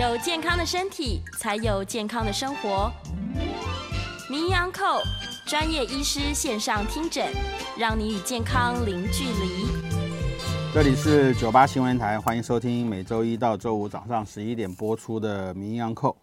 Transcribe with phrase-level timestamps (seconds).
[0.00, 2.90] 有健康的身体，才有健康的生活。
[4.30, 4.82] 名医安扣
[5.44, 7.30] 专业医师线上听诊，
[7.78, 9.66] 让你与健康零距离。
[10.72, 16.16] 这里是九八新闻台，欢迎收听每周一到周五早上十一点播出的名医安扣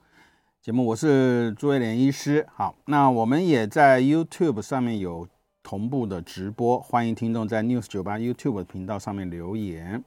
[0.59, 0.83] 节目。
[0.83, 2.47] 我是朱威廉医师。
[2.55, 5.27] 好，那我们也在 YouTube 上面有
[5.61, 10.03] 同步的直播，欢迎听众在 News 九八 YouTube 频道上面留言。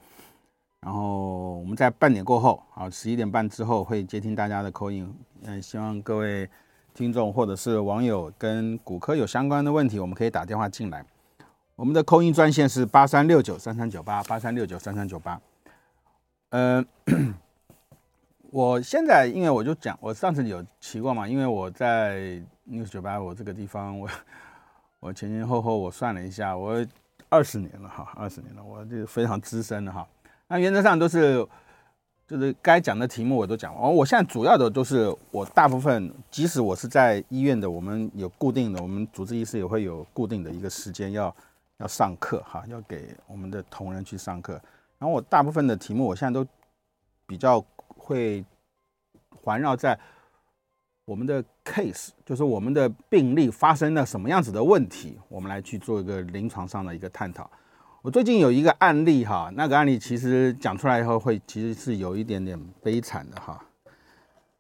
[0.81, 5.15] 然后我们在半点过后，啊，十一点半之后会接听大家的口音。
[5.43, 6.49] 嗯，希望各位
[6.95, 11.05] 听众或者是网友跟骨科有相关的问题，我们可以打电话进来。
[11.77, 15.41] 我们的口音专线是八三六九三三九八八三六九三三九八。
[16.49, 16.85] 呃，
[18.51, 24.09] 我现在因为我就讲，我上次有提过嘛，因为我在 News 九八我这个地方，我
[24.99, 26.85] 我前前后后我算了一下，我
[27.29, 30.07] 二十年了哈，二十年了，我就非常资深的哈。
[30.53, 31.47] 那原则上都是，
[32.27, 33.95] 就是该讲的题目我都讲完。
[33.95, 41.33] 我现在主要的都是我大部分，即使我是在医院的，我们有固定的，我们主治医师也会有固定的一个时间要
[41.77, 44.55] 要上课哈，要给我们的同仁去上课。
[44.99, 46.45] 然后我大部分的题目，我现在都
[47.29, 48.45] 比较会
[49.41, 49.97] 环绕在
[51.05, 57.49] 我们的 case，就是我们的病例发生了什么样子的问题，我们来去做一个临床上的一个探讨。
[58.03, 63.63] 我最近有一个案例哈，那个案例其实讲出来以后会其实是有一点点悲惨的哈。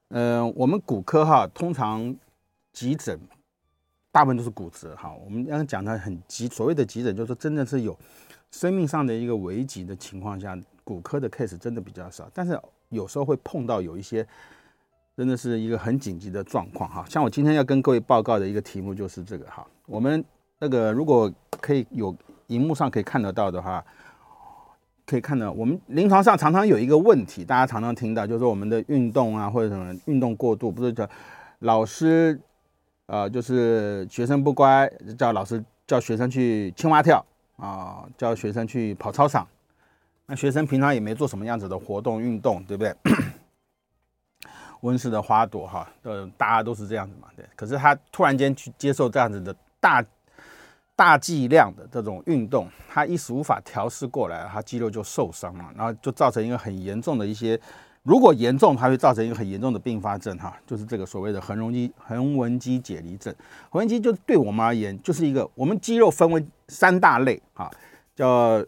[0.08, 2.14] 嗯、呃，我们骨科哈，通常
[2.70, 3.18] 急诊
[4.12, 5.10] 大部分都是骨折哈。
[5.24, 7.98] 我们刚刚讲的很急，所谓的急诊就是真的是有
[8.50, 10.54] 生命上的一个危急的情况下，
[10.84, 12.30] 骨科的 case 真的比较少。
[12.34, 12.60] 但是
[12.90, 14.26] 有时候会碰到有一些
[15.16, 17.06] 真的是一个很紧急的状况哈。
[17.08, 20.22] 像我今天要跟各位报告的一个题目就是这个哈，我们
[20.58, 22.14] 那个如果可以有。
[22.50, 23.82] 荧幕上可以看得到的话，
[25.06, 31.08] 可以看到我们临床上常常有一个问题，大家常常听到，就是我们的运动啊或者什么运动过度，不是叫
[31.60, 32.38] 老师，
[33.06, 37.24] 呃，就是学生不乖，叫老师叫学生去青蛙跳
[37.56, 39.46] 啊，叫学生去跑操场，
[40.26, 42.92] 那学生平常也没做什么样子的活动运动，对不对？
[44.82, 47.46] 温室的花朵哈，呃，大家都是这样子嘛，对。
[47.54, 50.04] 可是他突然间去接受这样子的大。
[51.00, 57.58] 大剂量的这种运动，他一时无法调试过来，他肌肉就受伤了，然后就造成一个很严重的一些，
[58.02, 63.34] 如果严重，它会造成一个很严重的并发症哈，就是这个所谓的横纹肌横纹肌解离症。
[63.70, 67.70] 横纹肌就对我们而言，就是一个我们肌肉分为三大类哈，
[68.14, 68.62] 叫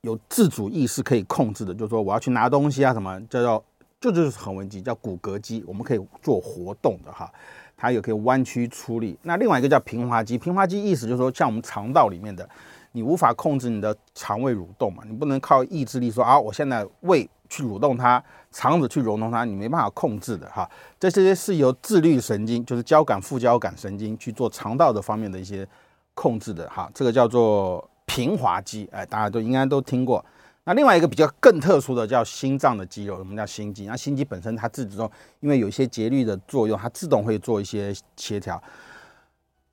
[0.00, 3.62] 有自主意识可以控制的，就是说我要去拿东西啊什么，叫做
[4.00, 7.30] 就就是横纹肌，叫骨骼肌，我们可以做活动的哈。
[7.76, 9.16] 它也可以弯曲出力。
[9.22, 12.48] 那另外一个叫平滑肌，平滑肌意思就是说，像我们肠道里面的，
[12.92, 20.68] 你无法控制你的肠胃蠕动嘛，你不能靠意志力说啊，我现在胃去蠕动它，肠子去蠕动它，你没办法控制的哈。
[20.98, 25.66] 这些是由自律神经，就是交感副交感神经去做肠道的方面的一些
[26.14, 26.90] 控制的哈。
[26.94, 30.24] 这个叫做平滑肌，哎，大家都应该都听过。
[30.66, 33.84] 那另外一个比较更特殊的叫心脏的肌肉，我们叫心肌？
[33.84, 35.10] 那心肌本身它自己中，
[35.40, 38.62] 因为有一些节律的作用，它自动会做一些协调。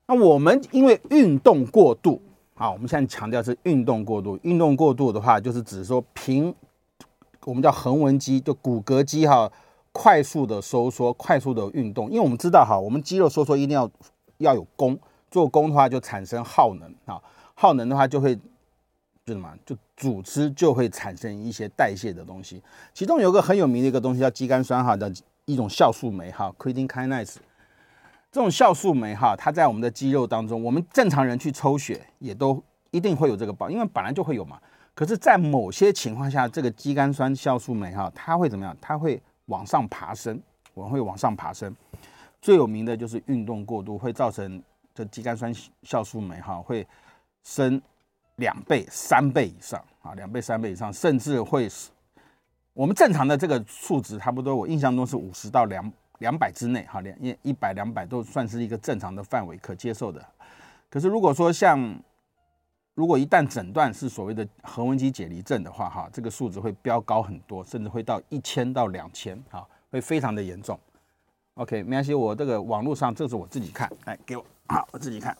[0.08, 2.22] 那我们因为运动过度，
[2.56, 4.38] 啊，我们现在强调是运动过度。
[4.44, 6.54] 运动过度的话，就是指说平，
[7.46, 9.50] 我们叫横纹肌，就骨骼肌哈，
[9.94, 12.10] 快速的收缩，快速的运动。
[12.10, 13.90] 因为我们知道哈，我们肌肉收缩一定要
[14.40, 15.00] 要有功，
[15.30, 17.22] 做功的话就产生耗能啊，
[17.54, 18.38] 耗能的话就会。
[19.26, 19.54] 就什么？
[19.66, 22.62] 就组织就会产生一些代谢的东西，
[22.94, 25.12] 其中有个很有名的一个东西叫肌酐酸哈的
[25.46, 27.36] 一种酵素酶哈，creatine kinase。
[28.32, 34.60] 这种酵素酶哈，它在我们的肌肉当中，我们正常人去抽血也都一定会有这个包，因为本来就会有嘛。
[34.96, 38.76] 可是，在某些情况下，这个肌酐酸酵素酶哈，它会怎么样？
[38.82, 40.42] 它会往上爬升，
[40.74, 41.76] 我们会往上爬升。
[42.42, 44.64] 最有名的就是运动过度会造成
[44.96, 46.88] 这肌酐酸酵素酶哈会
[47.44, 47.82] 升。
[48.42, 51.92] 两倍、三倍以上啊，两倍、三倍以上，甚至会是
[52.74, 60.26] 我们正常的这个数值，差不多我印象中是五十到两两百之内哈，两一一百、两百都算是一个正常的范围，可接受的。
[60.90, 61.98] 可是如果说像
[62.94, 70.78] 如果一旦诊断是所谓的横纹肌解离症的话，哈，这个数值会飙高很多，甚至会到一千到两千，哈，会非常的严重。
[71.56, 75.38] OK，没关系，我这个网络上这是我自己看，来给我，好，我自己看。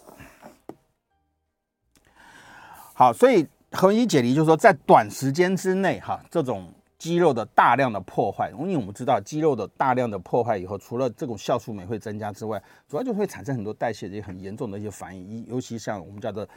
[2.94, 16.48] 好，所以横纹肌解离就是说，在短时间之内，哈，这种肌肉的大量的破坏，因为我们知道肌肉的大量的破坏以后，除了这种酵素酶会增加之外，主要就会产生很多代谢的一些很严重的一些反应，尤其像我们叫做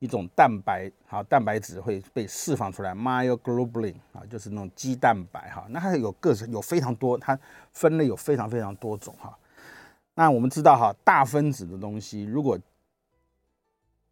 [0.00, 5.64] 一种蛋白，好，蛋白质会被释放出来，myoglobin 啊，就是那种肌蛋白哈。
[5.70, 7.38] 那它有各种，有非常多，它
[7.72, 9.34] 分类有非常非常多种哈。
[10.16, 12.58] 那我们知道哈，大分子的东西如果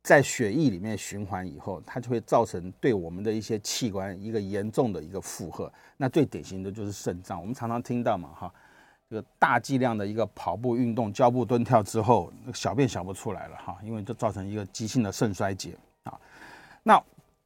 [0.02, 5.72] 在血液里面循环以后，它就会造成对我们的一些器官一个严重的一个负荷。
[5.96, 8.52] 那最典型的就是肾脏，我们常常听到嘛哈。
[9.08, 16.18] 这个大剂量的一个跑步运动、胶布蹲跳之后，那个小便小不出来了哈，因为就造成一个急性的肾衰竭啊。
[16.82, 16.98] 那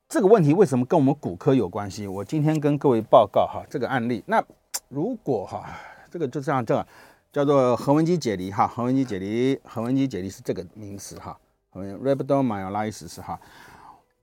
[0.09, 2.07] 这个问题为什么跟我们骨科有关系？
[2.07, 4.23] 我今天跟各位报告哈这个案例。
[4.27, 4.41] 那
[4.89, 5.77] 如果哈
[6.09, 6.87] 这个就这样这样
[7.33, 11.37] 叫做横纹肌解离哈，横纹肌解离，横纹肌解离是这个名词哈
[11.77, 13.41] ，rhabdomyolysis 哈，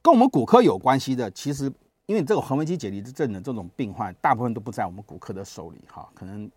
[0.01, 1.71] 跟我们骨科有关系的，其实
[2.05, 6.49] 因为这个横纹肌解离之症的这种病患，大部分都不在我们骨科的手里哈，可能。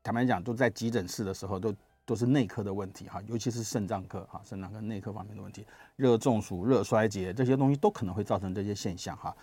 [0.00, 1.74] 坦白讲，都在急诊室的时候，都
[2.06, 5.66] 都是内科的问题哈，尤其是肾脏科哈，肾脏科内科方面的问题，
[5.96, 9.36] 热中暑、热衰竭这些东西都可能会造成这些现象哈。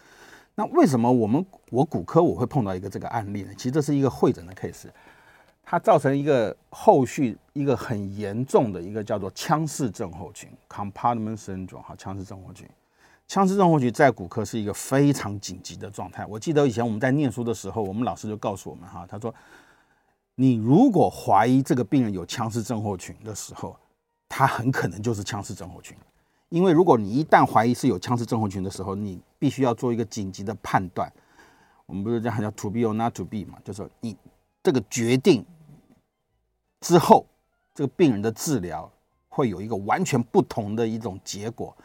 [0.55, 3.53] 那为什么我们我骨科我会碰到一个这个案例呢？
[3.55, 4.87] 其实这是一个会诊的 case，
[5.65, 12.69] 它造成一个后续一个很严重的一个叫做腔室症候群 （compartment syndrome） 哈，腔室症候群。
[13.27, 16.25] 腔室症候群在骨科是一个非常紧急的状态。
[16.27, 19.33] 我记得以前我们在念书的时候，我们老师就告诉我们哈，他说。
[20.37, 23.73] 你如果怀疑这个病人有腔室症候群的时候，
[24.27, 25.95] 他很可能就是腔室症候群，
[26.49, 31.09] 因为如果你一旦怀疑是有腔室症候群的时候，你必须要做一个紧急的判断。
[31.85, 34.17] 我们不是讲叫 to be or not to be 嘛，就是说你
[34.61, 35.45] 这个决定
[36.85, 37.25] 之后，
[37.73, 38.87] 这个病人的治疗
[39.27, 41.75] 会有一个完全不同的一种结果，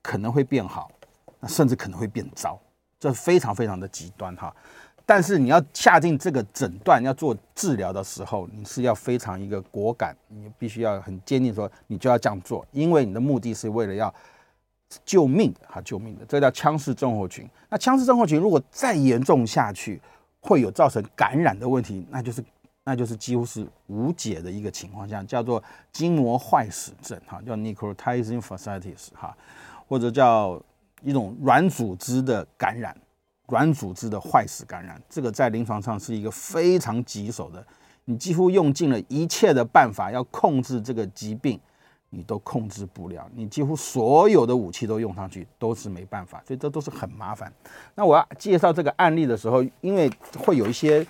[0.00, 0.88] 可能会变好，
[1.40, 2.56] 那甚至可能会变糟，
[3.00, 4.54] 这非常非常的极端哈。
[5.04, 14.14] 但是你要下定这个诊断要做治疗的时候，你是要非常一个果敢，你必须要很坚定说你就要这样做，因为你的目的是为了要
[15.04, 17.44] 救命哈，救命的，这叫腔室症候群。
[17.68, 20.00] 那腔室症候群如果再严重下去，
[20.38, 22.40] 会有造成感染的问题，那就是
[22.84, 29.36] 那就是几乎是无解的一个情况下，叫做筋膜坏死症哈，叫 necrotizing fasciitis 哈，
[29.88, 30.62] 或者叫
[31.02, 32.96] 一种软组织的感染。
[33.48, 37.62] 软组织的坏死感染，这个在临床上是一个非常棘手的，
[38.06, 41.60] 你几乎用尽了一切的办法要控制这个疾病，
[42.14, 47.52] 你都控制不了，你几乎所有的武器都用上去都是没办法，所以这都是很麻烦。
[47.94, 51.06] 那我要介绍这个案例的时候，因为会有一些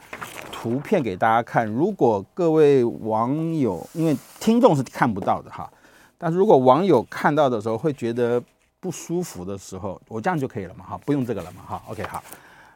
[0.51, 5.71] 图片给大家看，如果各位网友，因为听众是看不到的哈，
[6.17, 8.43] 但是如果网友看到的时候会觉得。
[8.85, 10.85] 不舒服的时候，我这样就可以了嘛？
[10.85, 11.63] 哈，不用这个了嘛？
[11.63, 12.23] 哈，OK，好。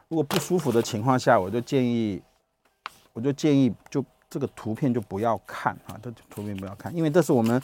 [0.07, 2.19] 如果不舒服的情况下，我就建议，
[3.13, 7.61] 我就建议，就这个图片就不要看啊，这图片不要看，因为这是我们，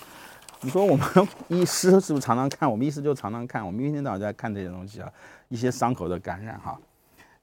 [0.66, 1.08] 你说我们
[1.48, 2.70] 医师是不是常常看？
[2.70, 5.08] 我们医师就常常看，我们一天到晚在看这些东西啊，
[5.48, 6.76] 一些伤口的感染哈。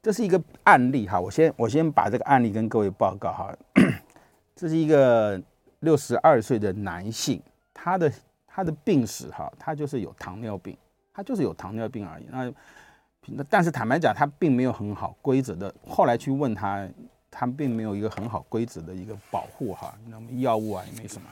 [0.03, 3.57] 这是一个案例哈，我先我先把这个案例跟各位报告哈。
[4.57, 5.41] 这是一个
[5.81, 7.41] 六十二岁的男性，
[7.73, 8.13] 他的
[8.45, 10.77] 他的病史哈，他就是有糖尿病。
[11.15, 15.73] 他就是有糖尿病而已，那但是坦白讲，他并没有很好规则的。
[15.87, 16.89] 后来去问他，
[17.31, 21.29] 他并没有一个很好规则的一个保护哈，那么药物啊也没什么。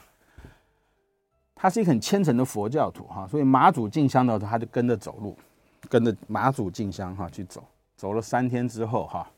[1.61, 5.37] 他是一个很虔诚的佛教徒哈，所以马祖进香的时候他就跟着走路，
[5.87, 7.63] 跟着马祖进香哈去走，
[7.95, 9.29] 走了三天之后哈，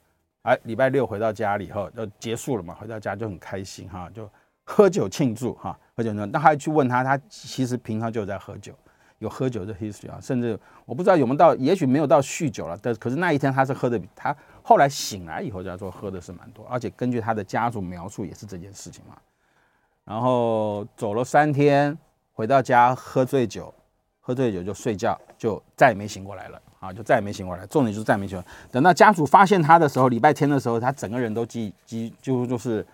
[0.44, 4.30] 哎，礼拜六回到家里后就结束了嘛，回到家就很开心哈，就
[4.64, 8.74] 喝酒庆祝哈，喝酒呢，那还去问他，他其实平常就在喝酒。
[9.20, 19.16] 有喝酒的 history 啊，甚至我不知道有没有到，也许没有到酗酒了，但可是那一天他是喝的，他后来醒来以后叫做喝的是蛮多，而且根据他的家属描述也是这件事情嘛。
[20.04, 21.98] 然后走了三天，
[22.34, 23.74] 回到家喝醉酒，
[24.20, 27.66] 喝醉酒就睡觉，就再也没醒过来了啊，就再也没醒过来。
[27.68, 28.44] 重点就是再也没醒。
[28.72, 32.86] 等到家属发现他的时候，礼拜天的时候，他整个人都几几几乎就是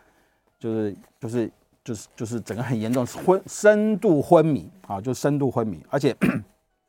[0.59, 1.51] 就是就是。
[1.81, 6.15] 就是就是整个很严重，昏深度昏迷啊，就深度昏迷，而且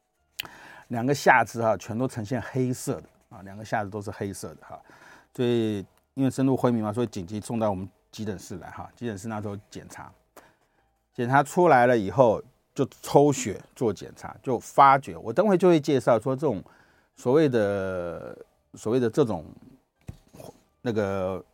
[0.89, 4.79] 两个下肢哈全都呈现黑色的啊，两个下肢都是黑色的哈，
[5.33, 5.79] 所以
[6.13, 10.13] 因为深度昏迷嘛，所以紧急送到我们急诊室来哈，急诊室那时候检查，
[11.15, 12.43] 检查出来了以后
[12.75, 16.63] 就抽血做检查，就发觉我等会就会介绍说这种
[17.17, 18.37] 所谓的
[18.75, 19.45] 所谓的这种
[20.83, 21.45] 那个。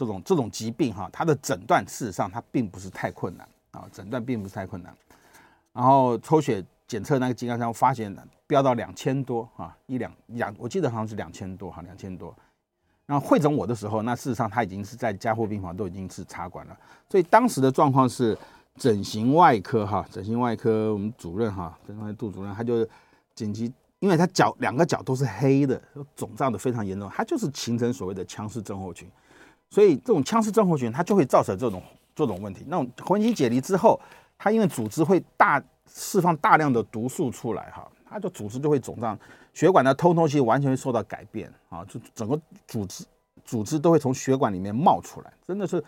[0.00, 4.96] 这种这种疾病哈，它的诊断事实上它并不是太困难啊，诊断并不是太困难。
[5.74, 8.16] 然后抽血检测那个金刚枪，发现
[8.46, 12.34] 飙到两千多啊，一两两，我记得好像是两千多哈，两千多。
[13.10, 16.78] 然后会诊我的时候，那事实上他已经是在加护病房都已经是插管了。
[17.08, 18.38] 所以当时的状况是，
[18.76, 22.86] 整形外科哈，整形外科我们主任哈，整形外科杜主任，他就
[23.34, 25.82] 紧急，因为他脚两个脚都是黑的，
[26.14, 29.08] 肿胀的非常严重，他就是形成所谓的腔室症候群，
[29.70, 31.82] 所以这种腔室症候群，它就会造成这种
[32.14, 32.64] 这种问题。
[32.68, 34.00] 那种魂经解离之后，
[34.38, 35.60] 它因为组织会大
[35.92, 39.18] 释放大量的毒素出来哈，它的组织就会肿胀，
[39.54, 43.06] 血管的通透性完全会受到改变啊，就整个组织
[43.44, 45.82] 组织都会从血管里面冒出来，真的是。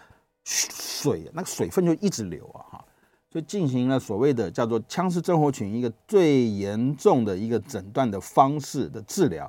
[0.45, 2.85] 水那个水分就一直流啊哈，
[3.31, 9.49] 所以进行了所谓的叫做腔室症候群一个最严重的一个诊断的方式的治疗，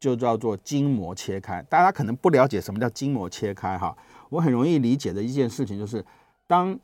[0.00, 1.62] 就叫做筋膜切开。
[1.70, 3.96] 大家可能不了解什么叫筋膜切开哈，
[4.28, 6.04] 我很容易理解的一件事情就是，
[6.48, 6.76] 当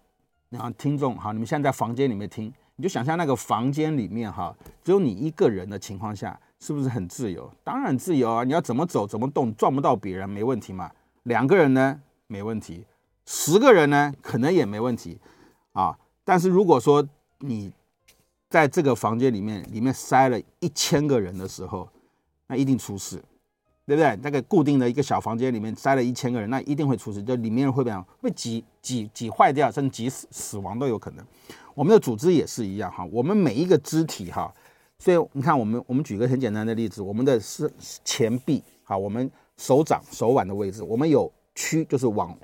[0.56, 7.52] 啊听众哈，你们现在在房间里面听，你就想象那个房间里面哈，只有你一个人的情况下，是不是很自由？
[7.62, 10.90] 当然自由啊，你要怎么走怎么动，撞不到别人没问题嘛。
[11.24, 12.86] 两个人呢，没问题。
[13.26, 15.20] 十个人呢，可能也没问题
[15.72, 15.94] 啊。
[16.24, 17.06] 但是如果说
[17.40, 17.70] 你
[18.48, 21.86] 在这个房间里面，里面塞了一千个人的时候，
[22.46, 23.22] 那一定出事，
[23.84, 24.18] 对不对？
[24.22, 28.02] 那个固定的一个小房间里面塞了一千个人，那一定会出事，就里面会怎样？
[28.22, 31.22] 会挤挤挤坏掉，甚至挤死死亡都有可能。
[31.74, 34.54] 我们的组织也是一样哈，我们每一个肢体哈，
[34.98, 37.70] 所以你看，我们我们举个很简单的例子，我们的是
[38.04, 42.36] 前臂哈，我们手掌手腕的位置，我们有屈，就是往。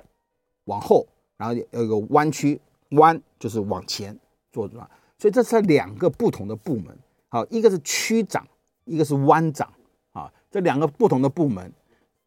[0.65, 1.07] 往后，
[1.37, 4.13] 然后有一个弯曲，弯就是往前
[4.51, 4.91] 做，是吧？
[5.17, 6.93] 所以这是两个不同的部门，
[7.29, 8.45] 好，一个是屈掌，
[8.83, 9.71] 一个是弯掌，
[10.11, 11.71] 啊，这两个不同的部门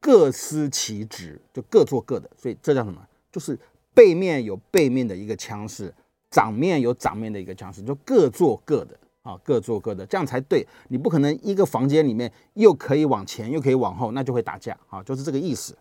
[0.01, 3.07] 各司其职，就各做各的，所以这叫什么？
[3.31, 3.59] 就是
[3.93, 5.95] 背面有背面的一个腔室，
[6.31, 10.67] 掌面有掌面的一个腔室，就各做各的，啊，各做各的，这样才对。
[10.89, 15.77] 你不可能一个房间里面又可以往前又可以往后，那就会打架，啊，就是这个意思，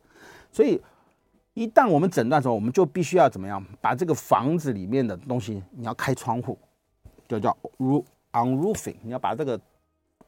[0.51, 0.81] 所以。
[1.55, 3.61] 一旦我们诊断的时候，我们就必须要怎么样？
[3.81, 6.57] 把这个房子里面的东西，你要开窗户，
[7.27, 9.59] 就叫 roof on roofing，你要把这个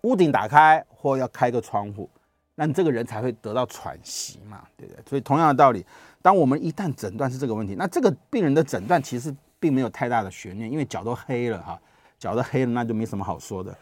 [0.01, 2.09] 屋顶打开，或要开个窗户，
[2.55, 5.01] 那这个人才会得到喘息嘛，对不对？
[5.07, 5.85] 所以同样的道理，
[6.21, 11.79] 当我们一旦诊断是这个问题，那这个病人的诊断其实并没有太大的悬念，因为脚都黑了哈，
[12.19, 13.73] 脚都黑了，那就没什么好说的，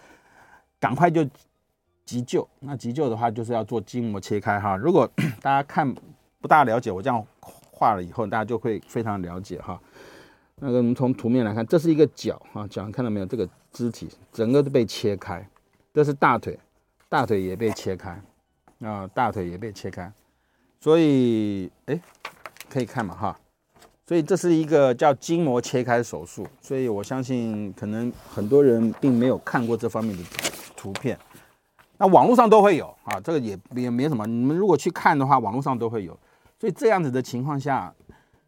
[0.79, 1.27] 赶快就
[2.05, 2.47] 急救。
[2.59, 4.77] 那急救的话，就是要做筋膜切开哈。
[4.77, 5.09] 如果
[5.41, 5.95] 大家看。
[6.41, 9.77] 不大了解，我这样画了以后，大家就会非常了解哈。
[10.55, 13.25] 那个我们从图面来看，这是一个脚哈，脚看到没有？
[13.25, 15.45] 这个肢体整个都被切开，
[15.93, 16.57] 这是大腿，
[17.09, 18.21] 大腿也被切开
[18.79, 20.09] 啊，大腿也被切开。
[20.79, 21.99] 所以哎，
[22.69, 23.37] 可以看嘛哈。
[24.09, 30.23] 所以这是一个叫筋膜切开手术，所以我相信可能很多人并没有看过这方面的
[30.75, 31.15] 图片。
[31.95, 34.25] 那网络上都会有啊，这个也也没什么。
[34.25, 36.17] 你们如果去看的话，网络上都会有。
[36.59, 37.93] 所以这样子的情况下，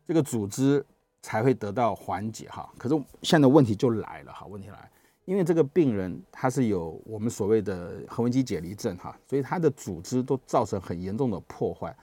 [0.07, 0.83] 这个组织
[1.21, 2.67] 才会得到缓解哈。
[2.79, 4.89] 可是现在问题就来了哈，问题来，
[5.25, 11.95] 因为这个病人他是有我们所谓的横纹肌解离症哈，所以他的组织都造成很严重的破坏。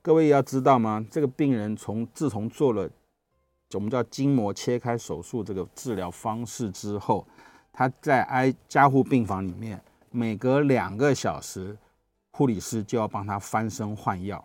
[0.00, 1.04] 各位要知道吗？
[1.10, 2.88] 这个病人从自从做了
[3.76, 7.26] 我们叫筋膜切开手术这个治疗方式之后，
[7.72, 11.76] 他在挨加护病房里面，每隔两个小时，
[12.30, 14.44] 护理师就要帮他翻身换药。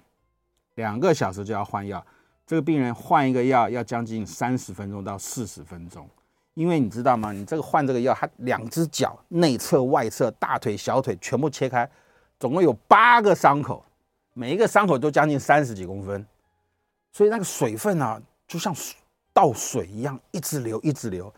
[0.76, 2.06] 两个小时就要换药，
[2.46, 6.08] 这个病人换一个药要将近三十分钟到四十分钟，
[6.54, 7.32] 因为你知道吗？
[7.32, 11.90] 你这个换这个药，他两只脚内侧、外侧、大腿、小腿全部切开，
[12.40, 13.84] 总共有八个伤口，
[14.34, 16.24] 每一个伤口都将近三十几公分，
[17.12, 18.74] 所以那个水分啊，就像
[19.38, 21.32] 倒水一样，一直流，一直流。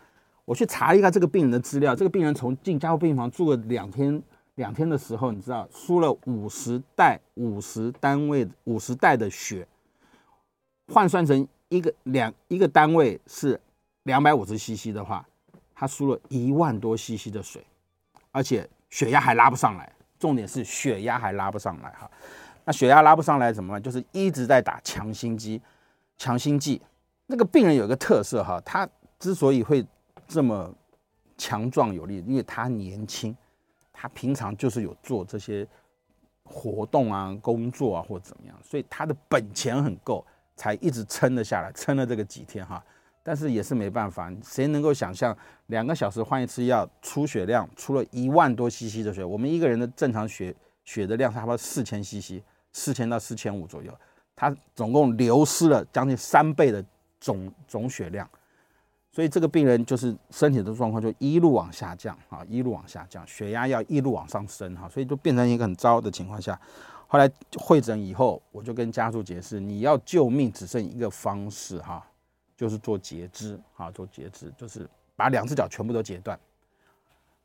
[0.46, 4.22] 我去查一下这个病人的资料，这个病人从进加护病房住了两天。
[4.54, 9.66] 两天的时候，你知道输了五十袋、五十单位、五十袋的血，
[10.88, 13.60] 换算成一个两一个单位是
[14.04, 15.26] 两百五十 CC 的话，
[15.74, 17.62] 他输了一万多 CC 的水，
[18.32, 19.90] 而且血压还拉不上来。
[20.18, 22.10] 重点是血压还拉不上来哈。
[22.64, 23.82] 那血压拉不上来怎么办？
[23.82, 25.62] 就是一直在打强心剂、
[26.18, 26.82] 强心剂。
[27.30, 28.88] 那个病人有一个特色哈，他
[29.20, 29.86] 之所以会
[30.26, 30.74] 这么
[31.38, 33.34] 强壮有力，因为他年轻。
[33.92, 35.66] 他平常就是有做这些
[36.42, 42.82] 活动啊、工作啊，或者怎么样，所以他的本钱很够，才一直撑了下来，撑了这个几天哈。
[43.22, 49.22] 但是也是没办法，谁能够想象两个小时换一次药，出血量出了一万多 CC 的血？
[49.22, 50.52] 我们一个人的正常血
[50.86, 53.92] 血的量差不多四千 CC，四千到四千五左右，
[54.34, 56.82] 他总共流失了将近三倍的
[57.20, 58.28] 总总血量。
[59.12, 66.58] 所以这个病人就是身体的状况就一路往下降啊，一路往下降，血压要一路往上升哈，所以就变成一个很糟的情况下。
[67.08, 72.06] 后来会诊以后，我就跟家属解释，你要救命只剩一个方式哈，
[72.56, 76.38] 就是做截肢啊，做截肢就是把两只脚全部都截断。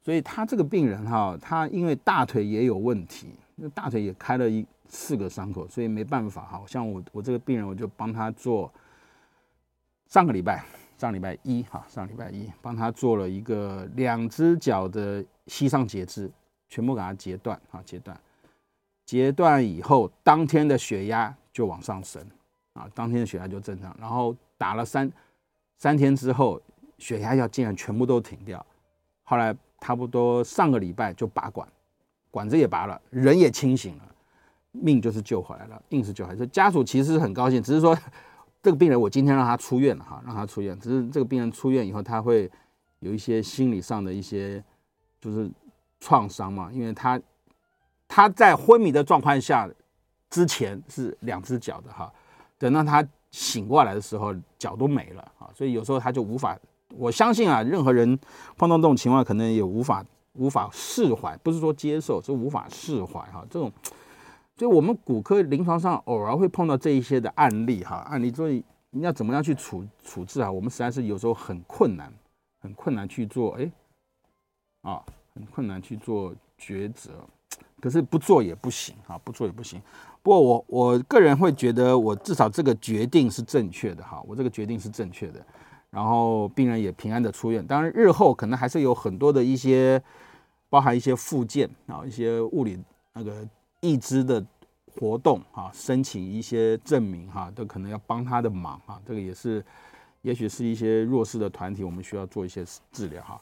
[0.03, 6.63] 所以他这个病人哈，他因为大腿也有问题，那大腿也开了一四个伤口，所以没办法哈。
[6.67, 8.72] 像我我这个病人，我就帮他做
[10.08, 10.64] 上个礼拜，
[10.98, 16.32] 上礼拜一哈，上礼拜一帮他做了一个两只脚的膝上截肢，
[16.70, 18.18] 全部给他截断啊，截断。
[19.06, 22.26] 截断以后，当天的血压就往上升
[22.74, 23.96] 啊，当天的血压就正常。
[24.00, 25.12] 然后打了三
[25.78, 26.62] 三天之后，
[26.98, 28.66] 血压药竟然全部都停掉。
[29.24, 31.68] 后来差不多上个礼拜就拔管，
[32.32, 34.04] 管子也拔了，人也清醒了，
[34.72, 36.38] 命就是救回来了，硬是救回来。
[36.38, 37.96] 这家属其实是很高兴，只是说
[38.65, 40.75] 这个病人我今天让他出院了哈，让他出院。
[40.79, 42.50] 只是这个病人出院以后，他会
[43.00, 44.63] 有一些心理上的一些
[45.22, 45.48] 就是
[46.00, 47.22] 创伤嘛，因为他。
[48.07, 49.67] 他在昏迷的状况下，
[50.29, 52.10] 之前是两只脚的哈，
[52.55, 56.55] 等到他醒过来的时候，脚都没了啊，所以有时候他就无法。
[56.89, 58.17] 我相信啊，任何人
[58.57, 63.43] 碰到这种情况，可能也无法无法释怀，不是说接受，是无法释怀哈。
[63.50, 63.72] 这种，
[64.58, 70.50] 所以我们骨科临床上偶尔会碰到这一些的案例哈，案例，所以你要怎么样去处处置啊？
[70.50, 72.12] 我们实在是有时候很困难，
[72.62, 73.70] 很困难去做，哎，
[74.82, 77.12] 啊，很困难去做抉择。
[77.82, 79.82] 可是不做也不行啊，不做也不行。
[80.24, 85.46] 不过我我个人会觉得，我至少这个决定是正确的哈，我这个决定是正确的。
[85.92, 87.66] 然后病人也平安的出院。
[87.66, 90.02] 当然日后可能还是有很多的一些，
[90.70, 92.82] 包含一些附件啊，一些物理
[93.14, 93.48] 那个
[93.82, 94.44] 义肢的
[94.96, 99.01] 活动啊，申请一些证明哈，都可能要帮他的忙啊。
[99.05, 99.63] 这个也是，
[100.22, 103.39] 也许是一些弱势的团体，我们需要做一些治疗哈。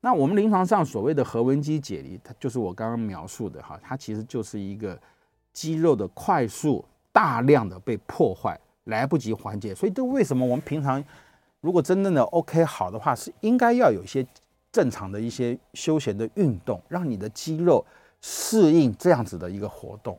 [0.00, 4.98] 那我们临床上所谓的横纹肌解离，它就是我刚刚描述的哈，它其实就是一个
[5.52, 9.74] 肌肉的快速大量的被破坏，来不及缓解。
[9.74, 11.02] 所以这为什么我们平常
[11.60, 14.24] 如果真正的 OK 好的话，是应该要有一些
[14.70, 17.84] 正常的一些休闲的运动，让你的肌肉
[18.28, 20.18] 适应这样子的一个活动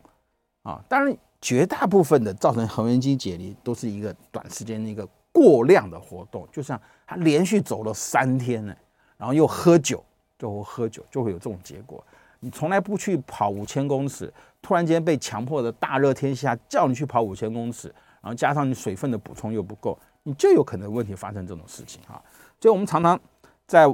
[0.64, 0.82] 啊。
[0.88, 8.74] 当然，绝大部分的造成横纹肌解离都是一个短时间的一个过量的活动，就像他连续走了三天呢。
[9.18, 10.02] 然后又喝酒，
[10.38, 12.02] 就会喝酒，就会有这种结果。
[12.40, 17.88] 你从来不去跑五千公尺，突然间被强迫的大热天下叫你去跑五千公尺，
[18.22, 22.22] 然后加上你水分的补充又不够，你就有可能问题发生这种事情哈。
[22.62, 23.20] 所以我们常常
[23.66, 23.88] 在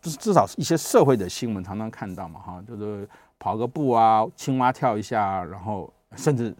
[0.00, 6.54] 至至少一些社会的新闻常常看到嘛哈，就是跑个步啊，青蛙跳一下，然后甚至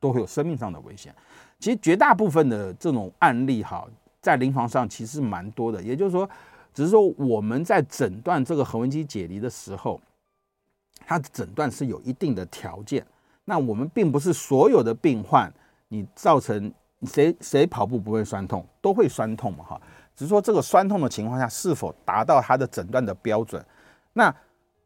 [0.00, 1.14] 都会有生命上的危险。
[1.58, 3.86] 其实绝大部分的这种案例哈，
[4.20, 6.28] 在临床上其实蛮多的，也就是说。
[6.74, 10.00] 只是说我们在诊断这个横纹肌解离的时候，
[11.04, 13.04] 它的诊断是有一定的条件。
[13.46, 15.52] 那我们并不是所有的病患，
[15.88, 19.80] 你造成谁谁跑步不会酸痛，都会酸痛嘛哈。
[20.14, 23.64] 只是说这个酸痛的情况下是否达到它的诊断的标准。
[24.12, 24.32] 那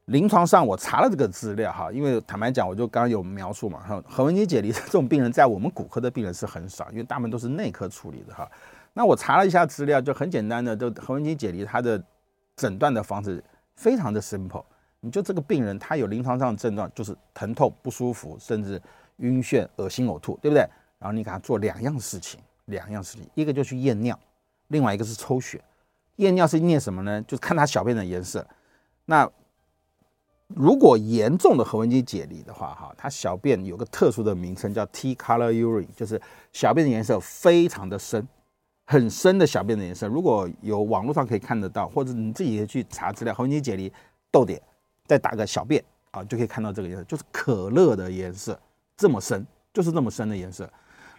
[0.06, 8.50] 临床上我查了这个资料哈，因为坦白讲，我就刚刚有描述嘛哈，横纹肌解离这种病人在我们骨科的病人是很少，因为大部分都是内科处理的哈。
[8.92, 12.02] 那我查了一下资料，就很简单的，就横纹肌解离，它的
[12.56, 13.42] 诊断的方式
[13.76, 14.64] 非常的 simple。
[15.00, 18.80] 你就这个病人，他有临床上的症状，就是疼痛不舒服，甚至
[19.16, 20.60] 晕眩、恶心、呕吐，对不对？
[20.98, 24.18] 然后你给他做两样事情，两样事情，一个就去验尿，
[24.68, 25.60] 另外一个是抽血。
[26.16, 27.20] 验尿是验什么呢？
[27.22, 28.46] 就是看他小便的颜色。
[29.06, 29.28] 那
[30.56, 36.20] 如果严重的横纹肌解离的话，哈，它小便有个特殊的名称叫 T color urine，就是
[36.52, 38.26] 小便的颜色非常的深。
[38.84, 43.90] 很深的小便的颜色，如果有网络上可以看得到，或者你自己也去查资料，横纹肌解离
[44.30, 44.60] 逗点，
[45.06, 48.58] 再打个小便啊，就可以看到这个颜色，就是可乐的颜色，
[48.96, 50.68] 这么深，就是这么深的颜色。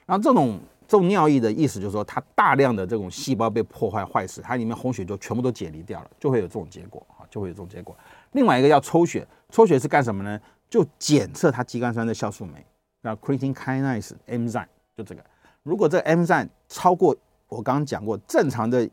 [0.06, 7.96] 然后这种这种尿液的意思就是说，它大量的这种细胞被破坏坏死，它里面红血就全部都解离掉了，就会有这种结果啊，就会有这种结果。
[8.34, 10.40] 另外一个要抽血，抽血是干什么呢？
[10.70, 12.66] 就检测它肌酐酸的酵素酶，
[13.02, 14.68] 那 creatine kinase enzyme，
[14.98, 15.24] 就这个。
[15.62, 17.16] 如果这个 enzyme 超过
[17.48, 18.90] 我刚刚讲过，正常的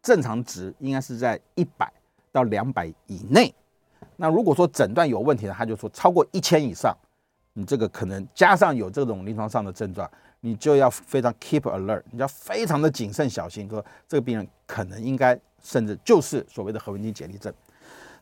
[0.00, 1.92] 正常值应该是在一百
[2.30, 3.52] 到两百以内。
[4.16, 6.96] 那如果说诊断有问题的，他就说超过一千以上，
[7.54, 10.08] 你这个可能加上有这种临床上的症状，
[10.40, 17.52] 你就要非常 keep alert，你要非常的谨慎小心，说这个病人可能应该甚至就是所谓的横纹肌解离症。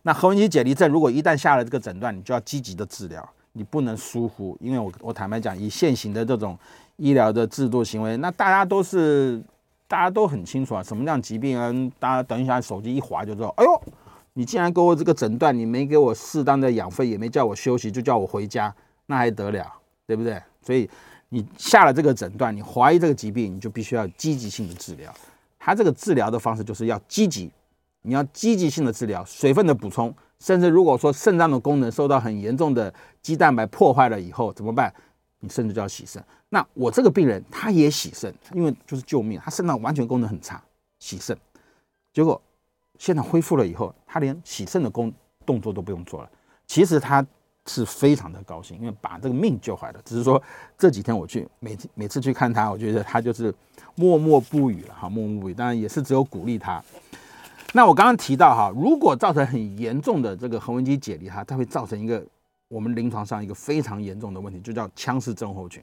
[0.03, 6.59] 那横纹肌解离症如果一旦下了这个诊断，你就要积极的治疗，你不能疏忽，因为我我坦白讲，以现行的这种。
[6.99, 9.43] 医疗的制度行为，那大家都是，
[9.89, 11.73] 大家都很清楚啊，什么样疾病啊？
[11.99, 13.53] 大家等一下手机一滑就知道。
[13.57, 13.83] 哎呦，
[14.35, 18.73] 你既然给我这个诊断，你没给我适当的养分，也没叫我休息，就叫我回家，
[19.07, 19.67] 那还得了，
[20.07, 20.41] 对不对？
[20.61, 20.89] 所以
[21.31, 25.13] 你下了这个诊断，你怀疑这个疾病，你就必须要积极性的治疗。
[25.59, 27.51] 它这个治疗的方式就是要积极，
[28.03, 34.93] 你要积极性的治疗，水分的补充，甚至如果说肾脏的功能受到很严重的肌蛋白破坏了以后怎么办？
[35.41, 36.23] 你甚至就要洗肾。
[36.51, 40.63] 那我这个病人他也洗肾，因为就是救命，他肾脏完全功能很差，
[40.99, 41.37] 洗肾，
[42.13, 42.41] 结果
[42.99, 45.13] 现在恢复了以后，他连洗肾的工
[45.47, 46.31] 动作都不用做了。
[46.67, 47.27] 其实他。
[47.67, 50.01] 是非常的高兴，因为把这个命救回来了。
[50.05, 50.43] 只是说
[50.77, 53.55] 这几天我去每每次去看他，我觉得他就是
[53.95, 55.55] 默默不语了哈，默默不语。
[55.55, 56.83] 当然也是只有鼓励他。
[57.75, 62.23] 那我刚刚提到哈，如果造成很严重的这个横纹肌解离哈，它会造成一个
[62.69, 65.83] 我们临床上一个非常严重的问题，就叫腔室症候群。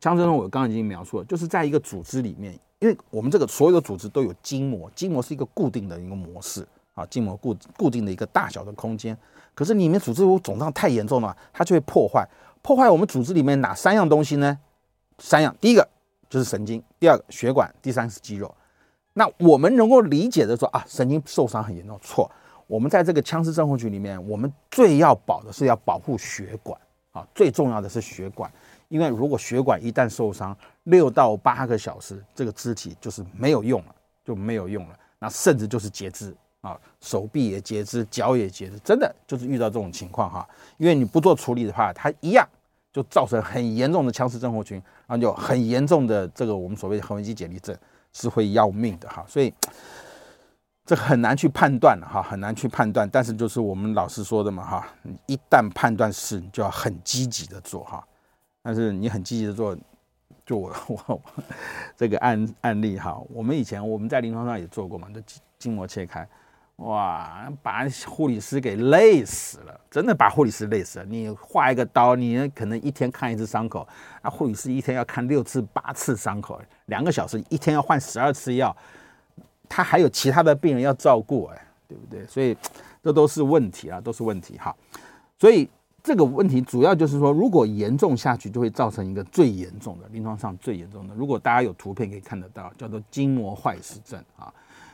[0.00, 9.16] 腔室症我刚刚已经描述了，就是在一个组织里面，因为我们这个所有的组织都有筋膜，筋膜是一个固定的一个模式啊，筋膜固固定的一个大小的空间。
[9.54, 12.28] 可是里面组织如果肿胀太严重了，它就会破坏，
[12.62, 14.58] 破坏我们组织里面哪三样东西呢？
[15.18, 15.88] 三样，第一个
[16.28, 18.52] 就是神经，第二个血管，第三是肌肉。
[19.18, 22.30] 那我们能够理解的说啊，神经受伤很严重，错。
[22.68, 28.48] 我们在这个腔室症候群里面，我们最要保的是要保护血管啊，最重要的是血管，
[28.86, 36.32] 因为如果血管一旦受伤，六到八个小时，这个肢体就是没有用了，就没有用了，那甚至就是截肢。
[36.60, 40.48] 啊，手臂也截肢，脚也截肢，真的就是遇到这种情况哈。
[40.76, 42.46] 因为你不做处理的话，它一样
[42.92, 47.76] 就造成很严重的腔室症候群，然后就很严重的这个我们所谓的横纹肌解离症
[48.18, 49.24] 是会要命的哈。
[49.28, 49.52] 所以
[50.84, 53.08] 这很难去判断哈，很难去判断。
[53.10, 58.02] 但是就是我们老师说的嘛哈，你一旦判断是，你就要很积极的做哈。
[58.62, 59.76] 但是你很积极的做，
[60.44, 61.22] 就我我
[61.96, 65.20] 这个案案例哈，我们以前我们在临床上也做过嘛，就
[65.58, 66.26] 筋膜切开。
[66.76, 71.04] 哇，把护理师给累死了，真的把护理师累死了。
[71.04, 73.86] 你划一个刀，你可能一天看一次伤口，
[74.22, 78.76] 那护理师一天要看六次、八次伤口，两个小时，一天要换十二次药，
[79.68, 82.26] 他还有其他的病人要照顾，哎，对不对？
[82.26, 82.54] 所以
[83.02, 84.76] 这都是问题啊，都是问题哈。
[85.38, 85.68] 所以
[86.02, 91.14] 这个问题主要就是说，如果严重下去，就会造成一个最严重的临床上最严重的。
[91.14, 94.52] 如果大家有图片可以看得到，叫做筋膜坏死症啊。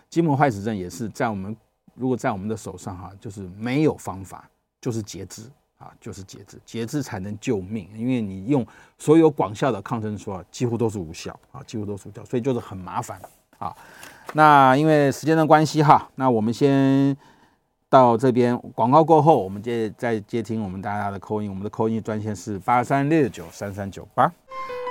[0.09, 1.57] 筋膜坏死症也是在我们。
[1.97, 5.45] 如果在我们的手上哈，就是没有方法，就是截肢
[5.85, 7.87] 啊，就是截肢，截肢才能救命。
[7.95, 8.67] 因为你用
[8.99, 13.21] 所有广效的抗生素啊，几乎都是无效啊，几乎都是无效，所以就是很麻烦
[13.59, 13.75] 啊。
[14.33, 17.15] 那因为时间的关系哈，那我们先
[17.91, 24.33] 到这边广告过后，我们接再接听我们大家的扣音我们的扣音专线是八三六九三三九八。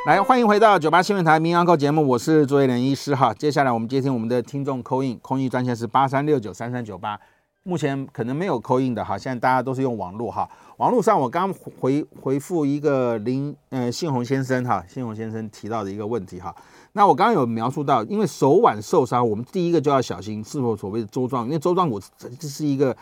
[0.05, 3.33] 来，欢迎回到九八新闻台《名医堂》节目，我是朱威廉医师哈。
[3.33, 7.19] 接下来我们接听我们的听众 call in，call in 专线是八三六九三三九八。
[7.63, 10.49] 目前可能没有扣印的哈，现在大家都是用网络哈。
[10.77, 16.53] 网络上我刚回回复一个林呃信宏先生哈，信宏先生提到的一个问题哈。
[16.91, 22.95] 那我刚刚有描述到，因为手腕受伤，我们第一个就要小心是否所谓的舟状，因为舟状骨这是一个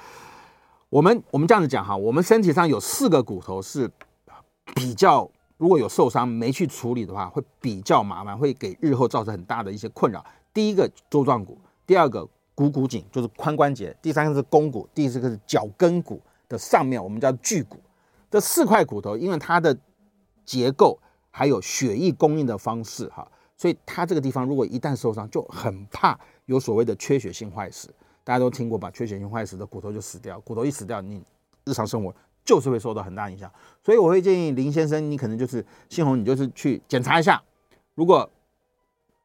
[0.90, 3.90] 我们我们这样子讲哈，我们身体上有四个骨头是
[4.76, 5.30] 比较。
[5.58, 10.26] 如果有受伤没去处理的话，会比较麻烦，会给日后造成很大的一些困扰。
[10.52, 12.28] 第一个舟状骨，第二个
[12.62, 17.80] 股骨颈就是髋关节，第三个是肱骨，第四个是脚跟骨的上面，我们叫距骨。
[18.30, 19.76] 这四块骨头，因为它的
[20.46, 21.00] 结构
[21.32, 27.90] 还有血液供应的方式哈，所以它这个地方如果一旦受伤，就很怕有所谓的缺血性坏死。
[28.24, 28.92] 大家都听过吧？
[28.92, 31.24] 缺血性坏死的骨头就死掉，骨头一死掉，你
[31.66, 32.14] 日常生活。
[32.44, 33.50] 就是会受到很大影响，
[33.86, 37.40] 所以我会建议林先生，你可能就是信宏，你就是去检查一下。
[37.94, 38.28] 如果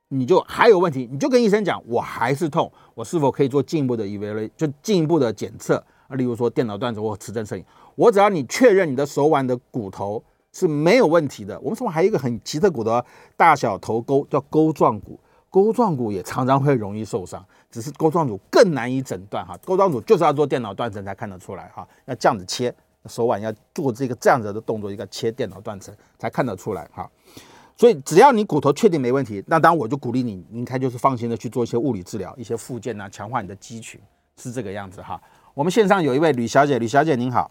[0.09, 4.51] 你就还有问题，你就跟医生讲，我还是痛，我是否可以做进一步的 evaluate？
[4.57, 5.77] 就进一步的检测
[6.09, 7.65] 啊，例如说电脑断层或磁振摄影。
[7.97, 11.59] 我只要你确认你的手腕的骨头是没有问题的。
[11.61, 13.03] 我们手腕还有一个很奇特骨头，
[13.37, 15.19] 大小头钩叫钩状骨，
[15.51, 19.59] 钩状骨也常常会容易受伤，只是钩状骨更难以诊断哈。
[19.65, 22.75] 钩状骨就是要做电脑断层才看得出来哈，要这样子切。
[23.09, 27.09] 手腕要做这个这样子的动作，一个切电脑断层才看得出来哈。
[27.77, 34.01] 所以只要你骨头确定没问题，那当然我就鼓励你，应该就是放心的去做一些物理治疗，一些复健啊，强化你的肌群，
[34.37, 35.21] 是这个样子哈。
[35.53, 37.51] 我们线上有一位吕小姐，吕小姐您好。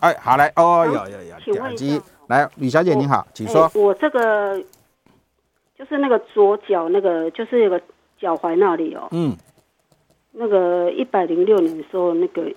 [0.00, 3.70] 哎，好来哦，有有有，点击来，吕小姐您好，请说。
[3.74, 4.58] 我这个
[5.76, 7.80] 就是那个左脚那个就是有个
[8.20, 9.36] 脚踝那里哦，嗯，
[10.32, 12.52] 那个一百零六年的时候那个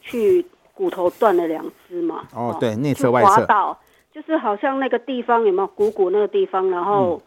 [0.00, 0.44] 去。
[0.76, 2.26] 骨头断了两只嘛？
[2.34, 3.78] 哦，对，内侧外侧滑倒，
[4.14, 7.20] 就是好像那个地方有没有股骨那个地方，然后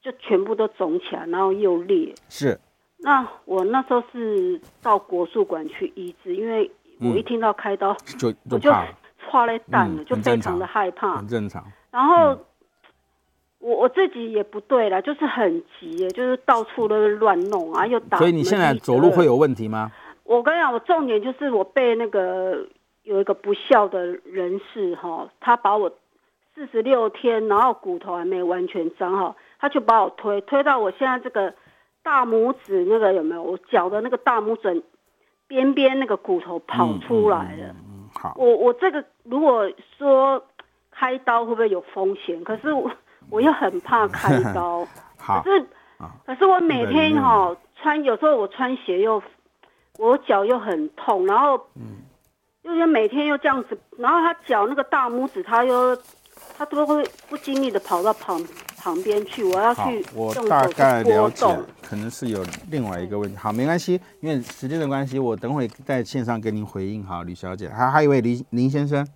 [0.00, 2.14] 就全部都肿起来，然后又裂。
[2.28, 2.58] 是。
[3.00, 6.70] 那我那时候是到国术馆去医治，因为
[7.00, 8.70] 我一听到开刀，就我就
[9.30, 11.16] 剉咧等了，就非常的害怕。
[11.16, 11.64] 很正常。
[11.90, 12.38] 然后
[13.58, 18.18] 我我自己也不对了，就是很急，就是到处都是乱弄啊，又打。
[18.18, 19.90] 所以你现在走路会有问题吗？
[20.24, 22.66] 我跟你讲，我重点就是我被那个
[23.04, 25.90] 有一个不孝的人士哈，他把我
[26.58, 31.54] 四十六天，然后骨头还没完全长好，他就把我推推到我现在这个
[32.02, 33.42] 大拇指那个有没有？
[33.42, 34.82] 我脚的那个大拇指
[35.46, 37.66] 边边那个骨头跑出来了。
[37.66, 40.44] 嗯嗯嗯、好，我我这个如果说
[40.90, 42.42] 开刀会不会有风险？
[42.42, 42.90] 可是我。
[43.30, 44.86] 我又很怕 开刀，
[45.18, 45.66] 好可是，
[46.24, 49.22] 可是我每天哈、喔、穿，有时候我穿鞋又，
[49.98, 55.94] 我脚又很痛，然后，嗯，又每天又这样子，然后他脚那个大拇指，他又，
[56.56, 58.42] 他都会不经意的跑到旁
[58.76, 61.46] 旁边去，我要去，我大概了解，
[61.82, 69.06] 可能是有另外一个问题，好，没关系，因为时间的关系，我等会在线上给您回应，好，吕小姐，还还有一位林林先生，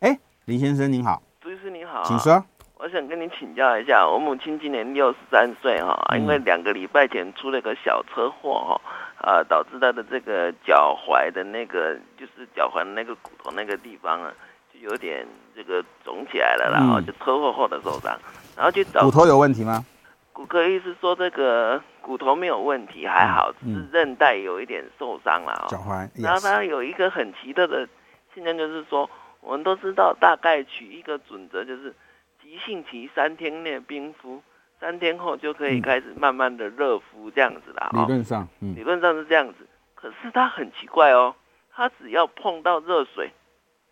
[0.00, 2.44] 哎，林先生您好，朱医师您好，请说。
[2.82, 8.80] 我想跟你请教一下，我母亲今年六十三岁哈，因为两个礼拜前出了一个小车祸哈，
[9.18, 14.36] 啊，导致她的这个脚踝的那个就是脚踝的那个骨头那个地方啊，就
[14.80, 18.18] 有点这个肿起来了，然后就车祸后的受伤，
[18.56, 19.84] 然后去找骨头有问题吗？
[20.32, 25.66] 骨科医师说这个骨头没有问题，还好，只是韧带有一点受伤了。
[25.68, 27.88] 脚踝，然后他有一个很奇特的
[28.34, 29.08] 现象，就是说
[29.40, 31.94] 我们都知道大概取一个准则就是。
[32.42, 34.42] 急性期三天内冰敷，
[34.80, 37.88] 三天后就可以开始慢慢的热敷这样子啦。
[37.92, 39.54] 理论上，嗯、理论上是这样子。
[39.94, 41.32] 可是他很奇怪哦，
[41.72, 43.30] 他只要碰到热水，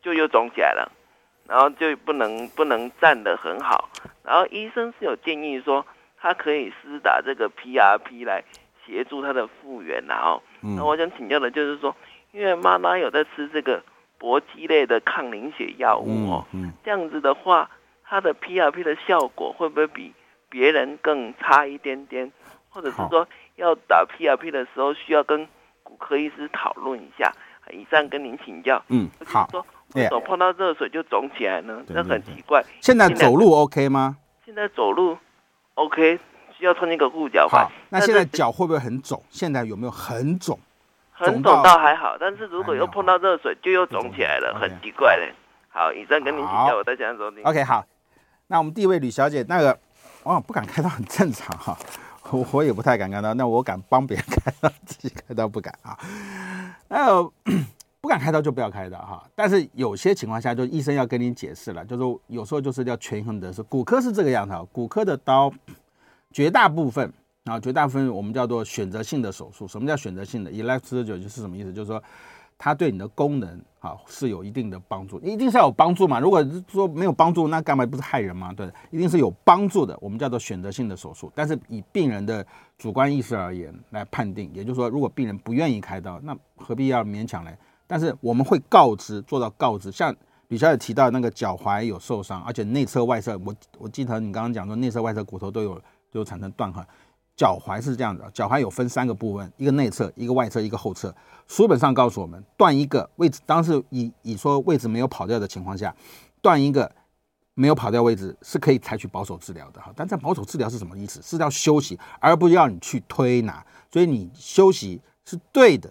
[0.02, 0.90] 就又肿起来了，
[1.46, 3.88] 然后就不能不能站得很好。
[4.22, 5.84] 然后医生是有建议说，
[6.20, 8.42] 他可以施打这个 PRP 来
[8.84, 10.04] 协助他的复原。
[10.06, 11.94] 然后，那我想请教的就是说，
[12.32, 13.82] 因为妈妈有在吃这个
[14.18, 17.70] 搏击类的抗凝血药物哦，嗯嗯、这样子的话。
[18.11, 20.14] 它的 PRP 的效果会不会比
[20.48, 22.32] 别人更差一点点？
[22.70, 25.46] 或者是说要打 PRP 的时候需要跟
[25.82, 27.30] 骨科医师讨论一下？
[27.70, 28.82] 以上跟您请教。
[28.88, 29.46] 嗯，好。
[29.50, 29.66] 说
[30.09, 31.83] 手碰到热水就肿起来呢？
[31.88, 32.64] 那很奇怪。
[32.81, 34.16] 现在走路 OK 吗？
[34.44, 35.16] 现在走路
[35.74, 36.18] OK，
[36.57, 37.66] 需要穿一个护脚踝。
[37.88, 39.22] 那现在脚会不会很肿？
[39.31, 40.59] 现在有没有很肿？
[41.12, 45.33] 很肿倒还好，但是如果又碰到热水就又肿起来了，很奇怪嘞。
[45.68, 47.33] 好，以上跟您请教，我再讲说。
[47.42, 47.85] OK，好。
[48.46, 49.79] 那我们第一位吕小姐，那个，
[50.22, 51.77] 哦，不敢开刀很正常哈，
[52.31, 55.98] 我我也不太敢开刀，那我敢帮别人开刀，自己开刀不敢啊。
[56.88, 57.22] 那
[58.00, 65.52] 不敢开刀就不要开刀哈，但是有些情况下，就医生要跟你解释了，就是有时候就是要权衡得失，骨科是这个样子，骨科的刀
[66.32, 67.12] 绝大部分
[67.44, 69.66] 啊，绝大部分我们叫做选择性的手术。
[69.66, 71.72] 什么叫选择性的？elective 就是什么意思？
[71.72, 72.02] 就是说。
[72.61, 76.18] 它对你的功能啊是有一定的帮助，一定是要有帮助嘛。
[76.18, 78.52] 如果说没有帮助，那干嘛不是害人吗？
[78.52, 79.96] 对，一定是有帮助的。
[80.00, 82.44] 我们叫做选择性的手术，但是以病人的
[82.76, 87.56] 主观意识而言来判定，也就是说，如果病人不愿意开刀，那何必要勉强来？
[87.88, 89.90] 但是我们会告知，做到告知。
[89.90, 90.14] 像
[90.46, 95.74] 吕小姐提到那个脚踝有受伤，而且内侧外侧，我我记得你刚刚讲说内侧外侧骨头都有
[96.12, 96.87] 都有产生断痕。
[97.37, 101.14] 脚踝是这样的，脚踝有分三个部分，一个内侧，一个外侧，一个后侧。
[101.46, 105.94] 书本上告诉我们，断一个位置，当时以以说位置没有跑掉的情况下，
[106.42, 106.90] 断一个
[107.55, 109.92] 没有跑掉位置是可以采取保守治疗的哈。
[109.94, 111.22] 但这保守治疗是什么意思？
[111.22, 113.64] 是要休息，而不要你去推拿。
[113.92, 115.88] 所以你休息是对的，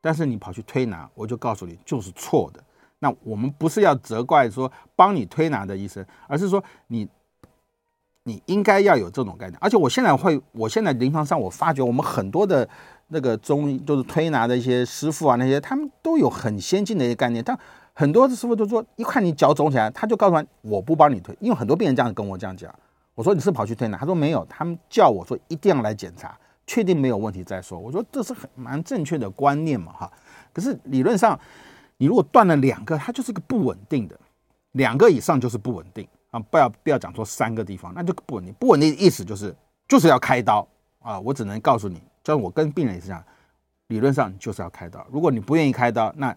[0.00, 2.62] 但是你跑去推拿，我就告诉你就是错的。
[2.98, 7.08] 那我们不是要责怪说帮你推拿的医生，而是说你。
[8.24, 12.68] 你应该要有这种概念，而且我现在会，我现在临床上我发觉，我们很多的
[13.06, 17.42] 那个中医就是推拿的一些师傅啊，那些他们都有很先进的一些概念。
[17.42, 17.58] 但
[17.94, 22.70] 很多的师傅都说，一看你脚肿起来，他就告诉我，我不帮你推，因为很多病人这样跟我这样讲。
[23.14, 26.36] 我说你是跑去推拿，他说没有，他们叫我说一定要来检查，
[26.68, 27.76] 确定没有问题再说。
[27.76, 30.12] 我说这是很蛮正确的观念嘛，哈。
[30.52, 31.36] 可是理论上，
[31.96, 34.16] 你如果断了两个，它就是个不稳定的，
[34.72, 36.06] 两个以上就是不稳定。
[36.30, 38.52] 啊，不要不要讲说三个地方，那就不稳定。
[38.60, 39.56] 不稳定的意思就是
[39.88, 41.18] 就是要开刀啊！
[41.18, 43.24] 我只能告诉你，就是我跟病人也是这样，
[43.86, 45.06] 理论上就是要开刀。
[45.10, 46.36] 如果你不愿意开刀，那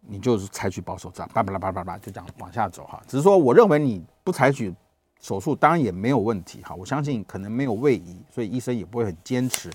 [0.00, 3.00] 你就是采取保守治疗，叭叭叭叭叭叭就这样往下走哈。
[3.06, 4.74] 只是说，我认为你不采取
[5.20, 6.74] 手术，当然也没有问题哈。
[6.74, 9.70] 我相信可能没有位移，所以医生也不会很坚持。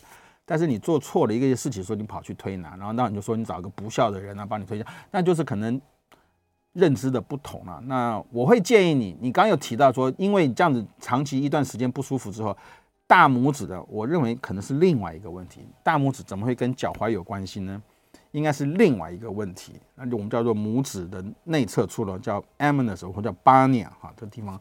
[0.46, 5.82] 但是你做错了一个事情，说你跑去推拿，然后那你就说你找一个不孝的人啊帮你推销，那就是可能。
[6.74, 12.58] 认知的不同了，那我会建议你，你刚有提到说，因为你这样子长期一段时间不舒服之后，
[13.06, 15.62] 大拇指的，我认为可能是另外一个问题。
[15.84, 17.80] 大拇指怎么会跟脚踝有关系呢？
[18.32, 24.60] 应该是另外一个问题，那就我们叫做拇指的内侧处了，叫 eminence 或者叫 bunya 哈，这地方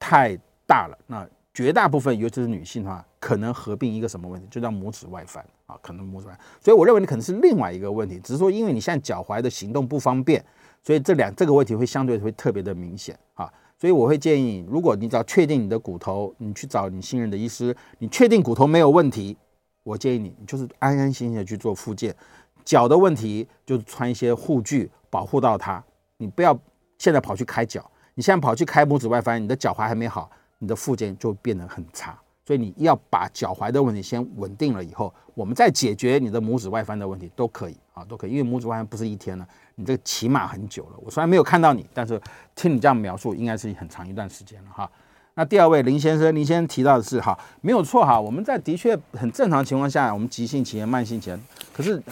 [0.00, 0.36] 太
[0.66, 6.36] 大了，那绝大部分尤其是女性的话，可能合并一个什么问题，就叫拇指外翻啊，可能拇指外。
[6.60, 10.44] 所以我认为你可能是另外一个问题，只是说因为你现在脚踝的行动不方便，
[10.82, 13.52] 所以这两这个问题会相对会特别的明显啊。
[13.78, 19.36] 所以我会建议，如果你只要确定你的骨头，你去找你信任的医师，你确定骨头没有问题，
[19.82, 22.14] 我建议你，你就是安安心心的去做复健。
[22.62, 25.82] 脚的问题就是穿一些护具保护到它，
[26.18, 26.56] 你不要
[26.98, 32.18] 现在跑去开脚，你现在跑去开拇指外翻，你的脚踝还没好，你的复健就变得很差。
[32.46, 38.32] 所以你要把脚踝的问题先稳定了以后，我们再解决你的拇指外翻的问题都可以啊，都可以。
[38.32, 39.46] 因为拇指外翻不是一天了，
[39.76, 40.96] 你这个起码很久了。
[40.96, 42.20] 我虽然没有看到你，但是
[42.56, 44.90] 听你这样描述，应该是很长一段时间了哈。
[45.34, 51.32] 那第二位林先生，林先生提到的是哈，没有错哈，我们在的确很正常情况下，我们急性期、慢性期，
[51.72, 52.02] 可是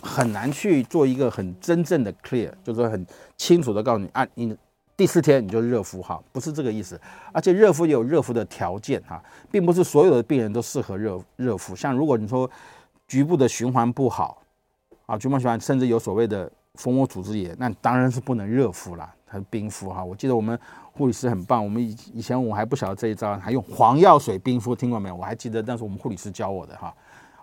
[0.00, 3.04] 很难去做一个很真正的 clear，就是说很
[3.36, 4.56] 清楚的告诉你啊，你。
[4.96, 7.00] 第四天你就热敷哈，不是这个意思，
[7.32, 11.74] 而且热敷也有热敷的条件哈，并不是所有的病人都适合热热敷。
[11.74, 12.48] 像如果你说
[13.08, 14.42] 局部的循环不好
[15.06, 20.04] 啊，局部循环甚至有所谓的蜂窝组织炎，那当然是不能热敷啦，它是冰敷哈。
[20.04, 20.58] 我记得我们
[20.92, 25.16] 护理师很棒，我们以以前我还不晓得这一招，还用黄药水冰敷，听过没有？
[25.16, 26.94] 我还记得，但是我们护理师教我的哈，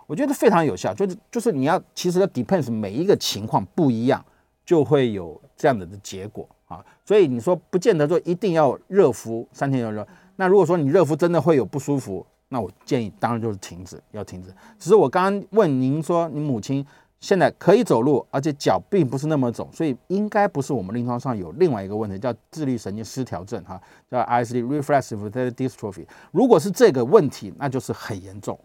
[0.06, 0.94] 我觉得非常有效。
[0.94, 4.24] 就是就是你要其实要 depends 每一个情况不一样，
[4.64, 6.48] 就会有这样的的结果。
[6.70, 10.06] 啊，所以你说不见得说一定要热敷三天要热，
[10.36, 14.54] 那如果说你热敷真的会有不舒服，那我建议当然就是停止，要停止。
[14.78, 16.86] 只是我刚刚问您说，你母亲
[17.18, 26.06] 现在可以走路，而且脚并不是那么肿，所以应该不是我们临床上有另外一个问题叫自律神经失调症，哈，叫 ISD reflexive dystrophy。
[26.30, 28.56] 如果是这个问题，那就是很严重。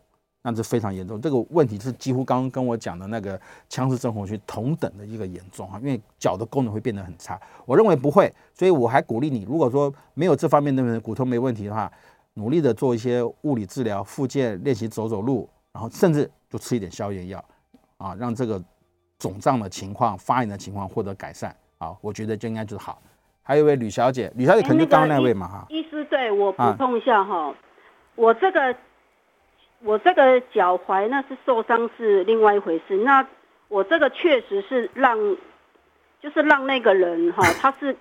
[0.47, 7.39] 那是非常严重，这个问题是几乎刚刚跟我讲的那个腔室症候群同等的一个严重哈，因为脚的功能会变得很差。
[7.65, 11.91] 我认为不会，所以我还鼓励你，如果说没有这方面的人，骨头没问题的话，
[12.35, 17.43] 努力的做一些物理治疗、复健、练习走走路，然后甚至就吃一点消炎药
[17.97, 18.63] 啊，让这个
[19.17, 23.01] 肿胀的情况、发炎的情况获得改善啊，我觉得就应该就是好。
[23.41, 25.65] 还有一位吕小姐，吕小姐可能就刚刚那位嘛哈。
[25.69, 27.51] 医师，对我补充一下哈，
[28.13, 28.75] 我这个。
[29.83, 33.25] 我这个脚踝那是受伤是另外一回事，那
[33.67, 35.17] 我这个确实是让，
[36.21, 37.95] 就是让那个人哈， 他是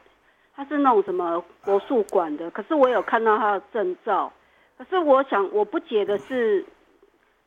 [0.56, 4.32] 他是那种什么国术馆的，可是我有看到他的证照，
[4.78, 6.64] 可是我想我不解的是，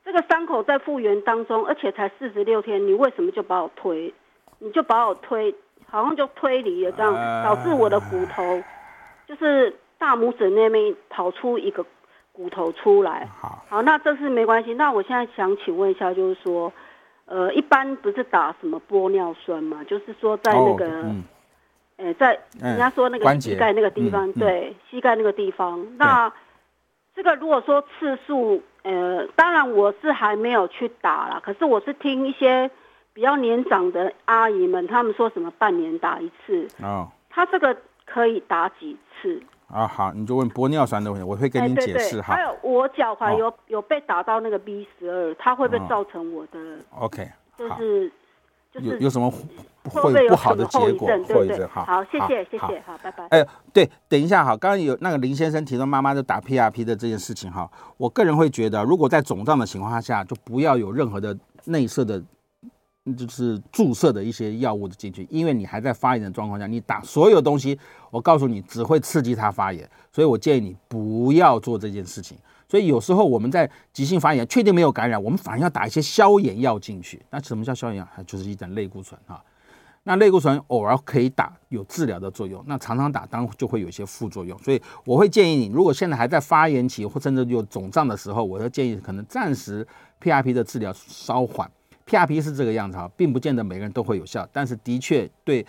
[0.05, 4.13] 这个伤口在复原当中，而且才四十六天，你为什么就把我推，
[4.59, 5.55] 你就把我推，
[5.89, 7.13] 好像就推离了这样，
[7.43, 8.61] 导致我的骨头
[9.25, 11.83] 就是大拇指那边跑出一个。
[12.37, 14.71] 骨头出来，好，好，那这是没关系。
[14.75, 16.71] 那我现在想请问一下，就是说，
[17.25, 19.83] 呃，一般不是打什么玻尿酸嘛？
[19.85, 21.23] 就是说在那个，哎、哦嗯
[21.97, 25.83] 欸，在人家说那个膝盖那个地方，对，膝盖那个地方。
[25.97, 26.31] 那
[27.15, 32.69] 这个如果说次数，呃，当然我是还没有去打啦，可是我是听一些
[33.13, 39.41] 比较年长的阿姨们，她们说什么半年打一次，哦，他这个可以打几次？
[39.67, 42.35] 啊，好，你就问玻尿酸的问题，我会跟你解释哈。
[42.35, 46.59] 还有我脚踝有有被打到那个 B 十二，它会不会造成我的
[46.97, 48.11] ？OK，就是
[48.73, 51.07] 就是有有什么会不好的结果？
[51.07, 53.27] 对对对，好，谢谢谢谢，好，拜拜。
[53.27, 62.23] 哎，对，等一下哈，刚刚有那个林先生提到妈妈就打 PRP 的这件事情哈，我个人会觉得，如果在肿胀的情况下，就不要有任何的内射的。
[63.15, 67.77] 就是注射的一些药物的进去，因为你还在发炎的状况下，你打所有东西，
[68.11, 72.37] 我告诉你只会刺激它发炎，所以我建议你不要做这件事情。
[72.69, 77.21] 所以有时候我们在急性发炎确定没有感染，我们反而要打一些消炎药进去。
[77.29, 78.07] 那什么叫消炎药？
[78.13, 79.41] 它就是一点类固醇哈。
[80.03, 82.63] 那类固醇偶尔可以打，有治疗的作用。
[82.65, 84.57] 那常常打，当然就会有一些副作用。
[84.59, 89.85] 所以我会建议你，如果现在还在发炎期或甚至有肿胀的时候，我会建议可能暂时
[90.21, 91.69] PRP 的治疗稍缓。
[92.07, 95.65] PRP 是这个样子哈，并不见得每个人都会有效，但是的确对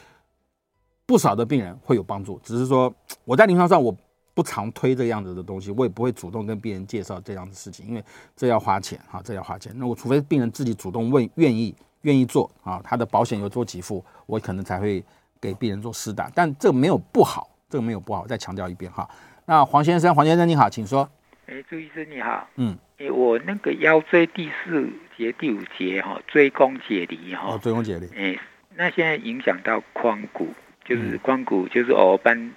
[1.05, 2.41] 不少的病人会有帮助。
[2.45, 2.93] 只是说
[3.25, 3.95] 我在临床上我
[4.35, 8.05] 不常推这样子的东西，我也不会主动跟病人介绍这样的事情，因为
[8.37, 9.73] 这要花钱哈，这要花钱。
[9.77, 15.05] 那我除非病人自己主动问、愿意、愿意做啊，他的保险有做给付，我可能才会
[15.41, 16.31] 给病人做施打。
[16.35, 19.09] 但这个没有不好，这个没有不好，再强调一遍哈。
[19.45, 21.09] 那黄先生，黄先生你好，请说。
[21.47, 22.47] 哎，朱医生你好。
[22.57, 22.79] 嗯。
[22.99, 24.89] 哎，我那个腰椎第四
[25.19, 27.49] 节、第五节哈，椎弓解离哈。
[27.49, 28.09] 哦，椎弓解离。
[28.17, 28.39] 哎，
[28.77, 30.49] 那现在影响到髋骨，
[30.85, 32.55] 就是髋骨，就是偶尔搬，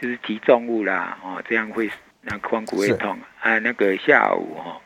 [0.00, 1.90] 就是提重物啦，哦，这样会
[2.22, 3.18] 那髋骨会痛。
[3.40, 4.80] 啊，那个下午哈，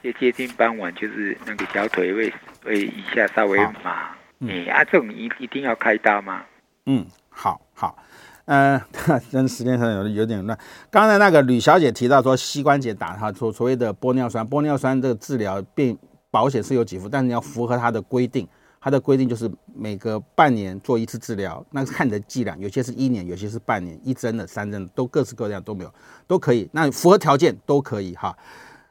[0.00, 2.32] 接接近傍晚，就是那个小腿会
[2.64, 4.16] 会一下稍微麻。
[4.46, 6.44] 哎，啊，这种一一定要开刀吗？
[6.86, 7.98] 嗯，好好。
[8.46, 8.80] 呃，
[9.30, 10.58] 真时间上有有点乱。
[10.90, 15.98] 刚才那个吕小姐提到说，膝关节打哈，所所谓的玻尿酸，玻尿酸这个治疗并
[16.30, 18.46] 保险是有给付，但是你要符合它的规定。
[18.80, 25.92] 它的规定就是每隔半年做一次治疗，那看你的剂量，有些是一年，有些是半年，一针的、三针的都各式各样都没有，
[26.28, 26.70] 都可以。
[26.70, 28.36] 那符合条件都可以哈。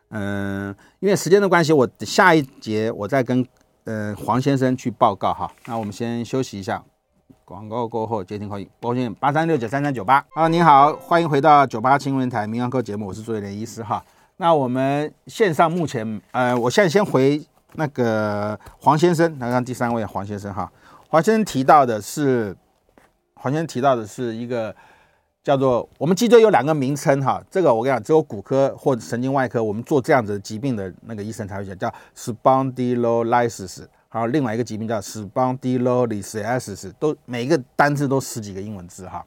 [0.09, 3.47] 嗯，因为时间的关系，我下一节我再跟
[3.85, 5.49] 呃黄先生去报告哈。
[5.65, 6.83] 那我们先休息一下，
[7.45, 10.23] 广告过后接听欢迎，拨线八三六九三三九八。
[10.33, 14.03] 啊，您好，欢迎回到九八新闻台民安科节目，我是朱伟廉医师哈。
[14.37, 17.45] 那我们线上目前呃，我现在先回。
[17.73, 20.71] 那个黄先生，来看第三位黄先生哈。
[21.09, 22.55] 黄先生提到的是，
[23.35, 24.75] 黄先生提到的是一个
[25.43, 27.39] 叫做我们脊椎有两个名称哈。
[27.51, 33.85] 这个我跟你讲，只有骨科或者神经外科，我们做这样子疾病的那个医生才会讲，叫 spondylolysis。
[34.09, 39.23] 还有另外一个疾病叫 spondylolistesis，都每一个单字都十几个英文字哈。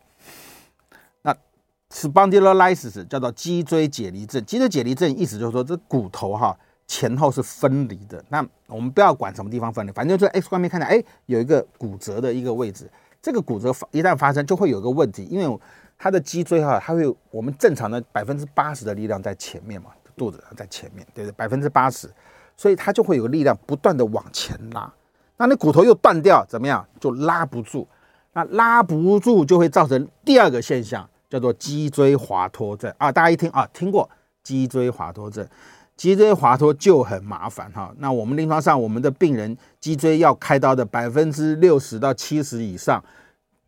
[1.93, 6.57] Spondylolysis 叫做脊椎解离症，脊椎解离症意思就是说这骨头哈。
[6.93, 12.91] 前后是分离的，那我们不要管什么地方分离，反正就是 X 光片看到，哎，有一个骨折的一个位置，
[13.22, 15.61] 这个骨折一旦发生就会有一个问题，因为
[15.97, 21.32] 它的脊椎哈，它会我们正常的百分之八十的力量在前面嘛，肚子在前面，对不对？
[21.36, 22.12] 百分之八十，
[22.57, 24.93] 所以它就会有力量不断的往前拉，
[25.36, 26.84] 那你骨头又断掉，怎么样？
[26.99, 27.86] 就拉不住，
[28.32, 34.10] 那拉不住就会造成第二个现象，叫做脊椎滑脱症啊，大家一听啊，听过
[34.42, 35.48] 脊椎滑脱症。
[35.96, 43.04] 脊椎滑脱就很麻烦哈，那我们临床上我们的病人脊椎要开刀的百分之六十到七十以上，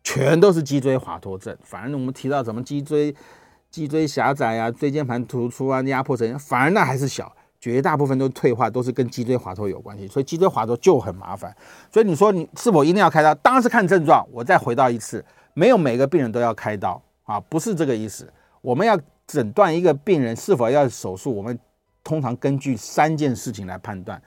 [0.03, 1.55] 全都是脊椎滑脱症。
[1.63, 3.15] 反正我们提到什么脊椎
[3.69, 10.07] 脊椎狭窄啊、椎间盘突出啊、压迫神经，反而那还是小，绝大部分都退化，都是跟脊椎滑脱有关系。
[10.07, 11.55] 所以脊椎滑脱就很麻烦。
[11.91, 13.35] 所以你说你是否一定要开刀？
[13.35, 14.27] 当然是看症状。
[14.31, 18.31] 我再回到一次，没有每个病人都要开刀啊，不是这个意思。
[18.61, 21.59] 我们要诊断一个病人是否要手术，我们。
[22.05, 24.21] 通常根据三件事情来判断，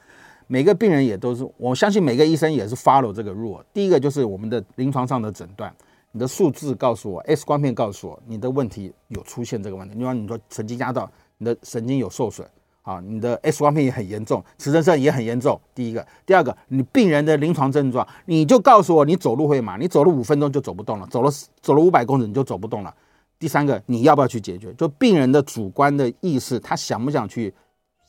[0.47, 3.63] 每个病人也都是，我相信每个医生也是 follow 这个 rule。
[3.71, 5.71] 第一个就是我们的临床上的诊断，
[6.13, 9.95] 你的数字告诉我，X 光片告诉我你的问题有出现这个问题。
[9.95, 12.49] 另外你说神经压到，你的神经有受损，
[12.87, 15.61] 啊，你的 X 光片也很严重，磁振摄也很严重。
[15.75, 21.31] 第一个，第二个，你病人的临床症状，你就告诉我你走路会麻，你走了五分钟就走不动了，走了
[21.61, 22.95] 走了五百公尺你就走不动了。
[23.41, 24.73] 第三个，你要不要去解决？
[24.75, 27.53] 就病人的主观的意识，他想不想去？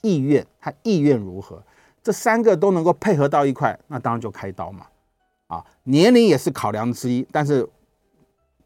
[0.03, 1.59] 意愿，他意愿如何？
[2.03, 4.85] 这三个都能够配合到一块，那当然就开刀嘛。
[5.47, 7.67] 啊，年龄也是考量之一，但是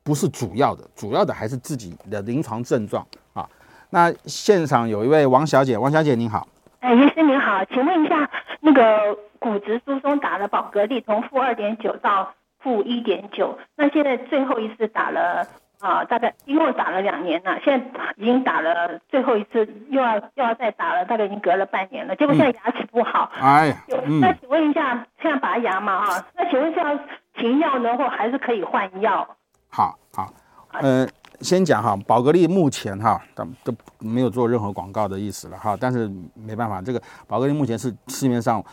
[0.03, 3.49] 不是主要的，主要的还是自己的临床症状啊。
[3.92, 6.48] 那现场有一位王小姐，王小姐您好。
[6.80, 8.30] 哎，医师您好，请问一下，
[8.60, 15.46] 那个骨质疏松打了保格利，从负二点九到负一点九，那现在最后一次打了。
[15.82, 22.16] 啊，大概一共打了两年了，现在已经打了最后一次，又要又要再打了，大概已经隔了半年了。
[22.16, 23.76] 结果现在牙齿不好，嗯、哎呀，
[24.06, 26.24] 嗯、那请问一下，现在拔牙嘛啊？
[26.36, 27.00] 那请问是要
[27.34, 29.28] 停药呢，或还是可以换药？
[29.72, 30.32] 好好，
[30.74, 31.08] 呃，
[31.42, 38.64] 先讲哈，宝格丽目前哈，都都没有做任何广告的意思了哈，但是没办法，这个宝格丽目前是市面上。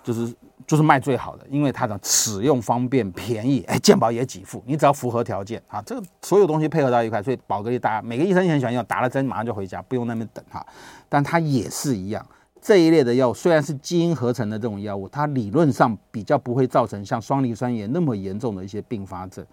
[0.00, 0.34] 就是
[0.66, 10.64] 就是卖最好的，因为它的使用方便、便宜，哎，健保也给付，你只要符合条件啊，这个所有东西配合到一块，所以宝格丽大家每个医生也很喜欢用，打了针马上就回家，不用那边等哈。
[11.10, 12.24] 但它也是一样，
[12.62, 19.44] 这一类的药物虽然是基因合成的这种药物，它理论上比较不会造成像双磷酸盐那么严重的一些并发症。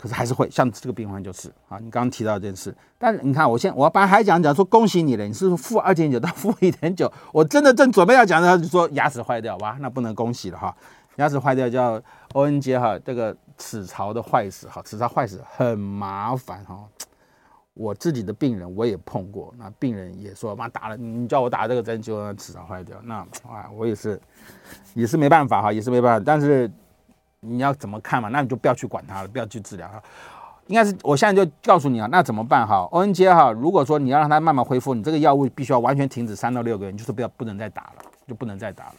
[0.00, 10.74] 可是还是会像这个病患就是啊，你刚刚提到这件事，但是你看，我现我本来还讲讲说恭喜你了，你是负二点九到负一点九，我真的正准备要讲的，就说牙齿坏掉哇，那不能恭喜了哈，
[11.16, 12.00] 牙齿坏掉叫
[12.32, 16.82] ON 结哈，这个齿槽的坏死哈，齿槽坏死很麻烦哈，
[17.74, 24.18] 我自己的病人我也碰过，那病人也说妈打了，你叫我打这个针就让齿槽坏掉，那啊我也是
[24.94, 26.70] 也是没办法哈，也是没办法，但是。
[27.40, 28.28] 你要怎么看嘛？
[28.28, 30.02] 那你就不要去管它了，不要去治疗它。
[30.66, 38.94] 应该是我现在就告诉你啊，那怎么办哈？O N 接哈，如果说你要让它慢慢恢复，你这个药物必须要完全停止三到六个月，你就是不要不能再打了，就不能再打了。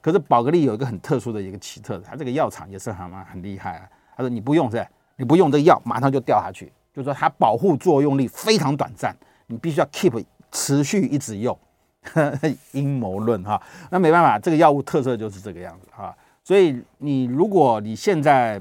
[0.00, 3.88] 可是宝格丽有一个很特殊的一个奇特的，它这个药厂也是很很厉害啊。
[4.16, 4.84] 他说你不用是，
[5.16, 9.14] 你不用这个药，马上就掉下去，就是说它保护作用力非常短暂，
[9.46, 11.56] 你必须要 keep 持续一直用。
[12.72, 16.12] 阴谋论哈，那没办法，这个药物特色就是这个样子哈。
[16.44, 18.60] 所以你如果你现在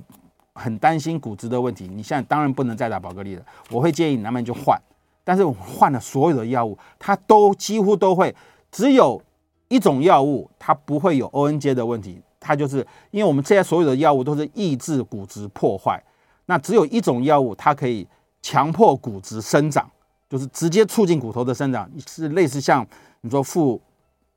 [0.54, 3.44] 很担心骨质的问题，你现在当然不能再打宝格丽了。
[3.70, 4.80] 我会建议你慢慢就换，
[5.24, 8.36] 但是我换了所有的药物，它都几乎都会，
[8.72, 9.22] 只有
[9.70, 16.02] 一种药物它不会有 ON J 的问题，它就是因为我们这些所有的药物都是抑制骨质破坏。
[16.46, 18.06] 那只有一种药物，它可以
[18.42, 19.90] 强迫骨质生长，
[20.30, 22.86] 就是直接促进骨头的生长，是类似像
[23.22, 23.82] 你说负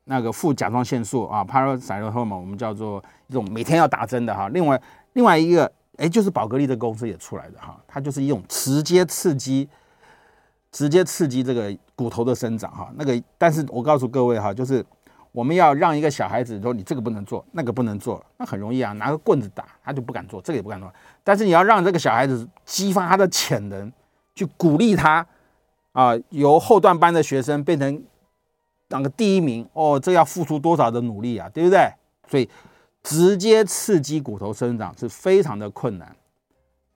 [0.05, 4.49] 那个副甲状腺素啊，parathyroid hormone，我们叫做一种每天要打针的哈。
[4.49, 4.81] 另外
[5.13, 9.69] 另外一个，哎，就是宝格丽的公司也出来的哈，它就是一种直接刺激，
[10.71, 12.89] 直接刺激这个骨头的生长哈。
[12.95, 14.85] 那个，但是我告诉各位哈，就是。
[15.31, 20.89] 我们要让一个小孩子说，你这个不能做，那个不能做，那很容易啊，拿个棍子打他就不敢做，这个也不敢做。
[21.25, 23.91] 但是你要让这个小孩子激发他的潜能，
[24.33, 25.27] 去鼓励他
[25.91, 28.01] 啊，由后段班的学生变成
[28.87, 31.91] 当个第一名哦，这要付出多少的努力啊，对不对？
[32.27, 32.49] 所以
[33.03, 36.15] 直接刺激骨头生长是非常的困难，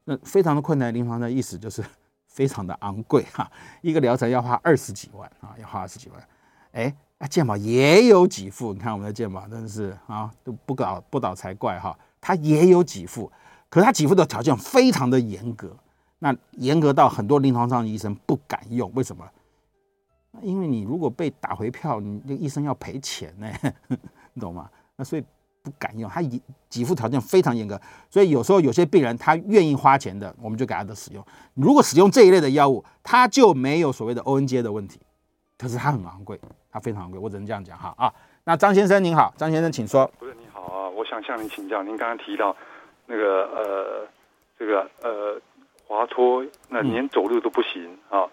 [0.05, 1.83] 那非常的困难，临床的意思就是
[2.27, 6.27] 非常的昂贵哈， 一个疗程要花二十几万啊，要花二十几万，
[6.71, 6.95] 哎。
[7.19, 13.29] 啊，健保也有几副，你看我们的健保真的是啊，都不搞不倒才怪哈，它也有几副，
[13.69, 15.75] 可是它给付的条件非常的严格，
[16.19, 19.29] 那严格到很多临床上的医生不敢用，为什么？
[20.41, 23.47] 因为你如果被打回票，你那个医生要赔钱呢，
[24.33, 24.69] 你懂吗？
[24.95, 25.23] 那所以
[25.61, 26.21] 不敢用，他
[26.69, 27.79] 给付条件非常严格，
[28.09, 31.23] 所以有时候有些病人他愿意花钱的，我们就给他的使用。
[31.53, 34.99] 如果使用这一类的药物，他就没有所谓的 ONJ 的问题。
[35.57, 36.39] 可是它很昂贵，
[36.71, 38.13] 它非常昂贵，我只能这样讲哈啊。
[38.45, 40.09] 那张先生您好，张先生请说。
[40.17, 42.55] 不是你好啊，我想向您请教，您刚刚提到
[43.05, 44.07] 那个呃
[44.57, 45.37] 这个呃
[45.85, 48.29] 滑脱，那连走路都不行、嗯、啊，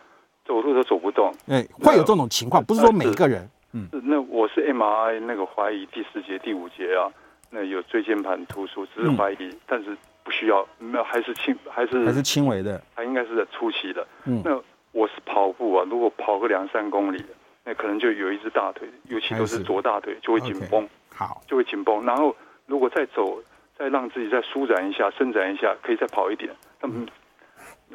[0.47, 1.33] 走路都走不动。
[1.49, 3.49] 哎，会有这种情况，不是说每一个人。
[3.73, 7.11] 嗯，那我是 MRI 那个怀疑第四节第五节啊，
[7.51, 14.07] 那有椎间盘突出，只是怀疑，嗯、但是不需要，那还是轻还是还是轻微的，还应该是在初期的。
[14.25, 14.63] 嗯，那。
[14.93, 17.23] 我是跑步啊，如果跑个两三公里，
[17.65, 22.03] 那可能就有一只大腿，尤其都是左大腿就会紧绷好，就会紧绷。
[22.07, 22.35] 然后
[22.65, 23.39] 如果再走，
[23.79, 26.51] 再让自己再舒展一下、伸展一下，可以再跑一点。
[26.81, 27.05] 那么，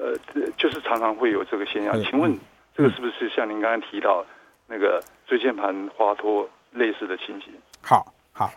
[0.02, 1.93] 呃，就是常常会有这个现象。
[2.04, 2.38] 请问，
[2.76, 4.26] 这个是不是像您刚才提到
[4.68, 7.54] 那个椎间盘滑脱类似的情形？
[7.82, 8.52] 好好，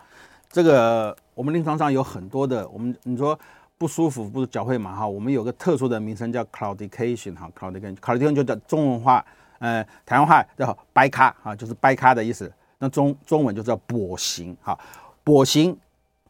[0.48, 3.38] 这个我们临床上有很多的，我们你说。
[3.76, 9.22] 不舒服不是脚会麻哈，我们有个特殊的名称叫 claudication 哈，claudication，claudication 就叫中文话，
[9.58, 12.50] 呃，台湾话叫掰咖啊，就是掰咖的意思。
[12.78, 14.78] 那中中文就叫跛行哈，
[15.24, 15.76] 跛行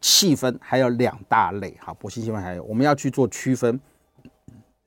[0.00, 3.78] 细分还有两大类哈，跛行细分还有我们要去做区分，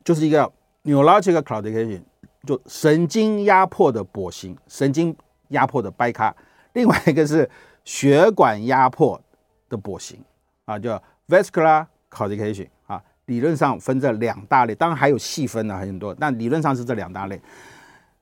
[0.08, 0.50] 就是一个
[0.86, 2.02] neurological claudication，
[2.46, 5.14] 就神经压迫的跛行，神经
[5.50, 6.34] 压迫的掰咖，
[6.72, 7.50] 另外一个是
[7.84, 9.20] 血管压迫
[9.68, 10.18] 的跛行
[10.64, 11.86] 啊，叫 vascular。
[12.10, 17.40] Claudication 啊，理论上分这两大类，当然还有细分的很多，但理论上是这两大类。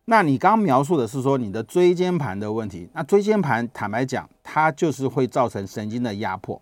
[0.05, 6.59] 那你刚描述的是说你的椎间盘的问题，那椎间盘坦白讲，它就是会造成神经的压迫，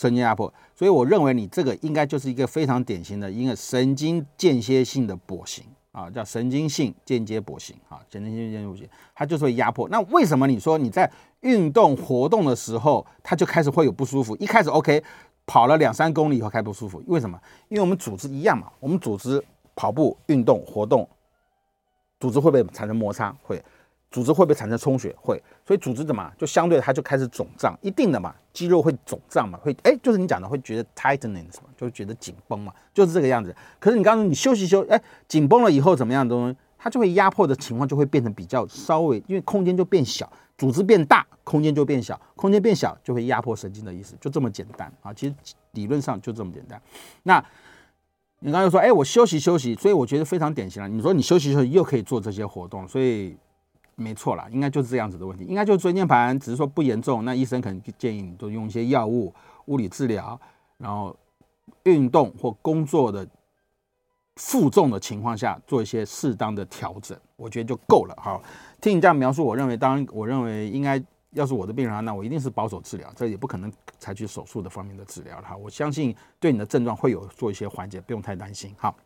[0.00, 9.86] 神经压迫，所以我认为你这个应该就是一个非常典型的一个神经间歇性的跛行啊，叫神经性间接跛行啊，神经性间接跛行，它就是会压迫。
[9.90, 14.34] 那为什么你说你在运动活动的时候，它就开始会有不舒服？
[14.36, 15.02] 一开始 OK。
[15.46, 17.36] 跑了两三公里以后开始不舒服，为什么？
[17.68, 19.42] 因为我们组织一样嘛，我们组织
[19.74, 21.08] 跑步运动活动，
[22.20, 23.34] 组织会不会产生摩擦？
[23.42, 23.60] 会，
[24.10, 25.14] 组织会不会产生充血？
[25.20, 33.54] 会，所以组织怎么就相对它就开始肿胀，一定的嘛，肌肉会肿胀嘛，会，哎，就是你讲的会觉得 tightening 什么，就会觉得紧绷嘛，就是这个样子。
[33.78, 36.56] 可是你刚刚你休息休，哎，紧绷了以后怎么样的东西？
[36.82, 40.30] 它就会压迫的情况就会变成比较稍微，因为空间就变小。
[40.56, 45.10] 组织变大，空间就变小，空间变小就会压迫神经的意思，就这么简单啊！
[45.10, 45.34] 其实
[45.72, 46.78] 理论上就这么简单。
[47.22, 47.42] 那
[48.40, 50.86] 你刚才说，哎，我休息休息，所以我觉得非常典型了。
[50.86, 53.34] 你说你休息休息又可以做这些活动，所以
[54.00, 57.24] 没错了，应该就是这样子的问题，应该就是椎间盘，只是说不严重。
[57.24, 59.34] 那医生可能建议你都用一些药物、
[59.66, 60.40] 物理治疗，
[60.78, 61.14] 然后
[61.82, 63.26] 运动或工作的
[64.36, 68.16] 负重的情况下做一些适当的调整，我觉得就够了。
[68.18, 68.42] 好。
[68.80, 70.98] 听你这样描述，我认为，当然，我认为应该
[71.32, 75.54] 要是我的病人，那我一定是保守治疗，这也不可能采取手术的方面的治疗了哈。
[75.54, 78.74] 我相信对你的症状会有做一些缓解，不用太担心。
[78.78, 78.96] 好，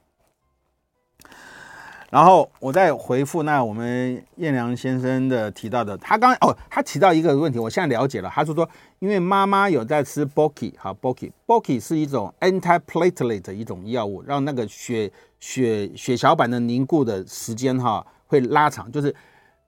[2.15, 8.69] 然后我再回复那我们燕良先生的提到的，他刚哦，他提到一个问题，我现在了解了，他是说，
[9.01, 15.11] 因为妈妈有在吃 Boki 哈，Boki，Boki 是一种 antiplatelet 的一种药物，让那个血
[15.41, 19.13] 血血小板的凝固的时间哈会拉长，就是。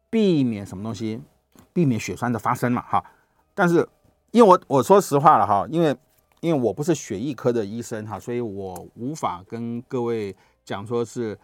[0.09, 1.21] 避免什么东西？
[1.73, 3.05] 避免血栓的发生嘛，哈。
[3.55, 3.87] 但是，
[4.31, 5.95] 因为我我说实话了哈，因为
[6.41, 10.35] 因为我不是血液科的医生哈，所以我无法跟各位
[10.65, 11.37] 讲说是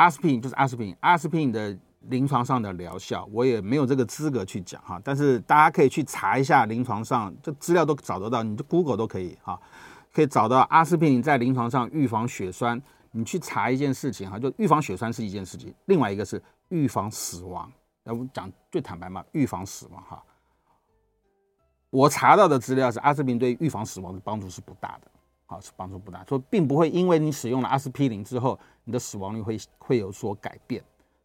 [0.00, 1.76] 阿司匹林就是阿司匹林，阿司匹林的
[2.08, 4.98] 临床上的疗效，我也没有这个资格去讲哈。
[5.04, 9.60] 但是大家可以去查一下临床上，这资料都找得到，你就 Google 都可以哈。
[10.10, 12.80] 可以找到阿司匹林在临床上预防血栓。
[13.12, 17.70] 你去查一件事情哈，就预防血栓是一件事情，另外一个是预防死亡。
[18.04, 20.22] 要不讲最坦白嘛，预防死亡哈。
[21.90, 25.09] 我查到的资料是阿司匹林对预防死亡的帮助是不大的，
[25.50, 30.80] 好，是帮助不大，所以并不会因为你使用了阿司匹林之后，你的死亡率会会有所改变。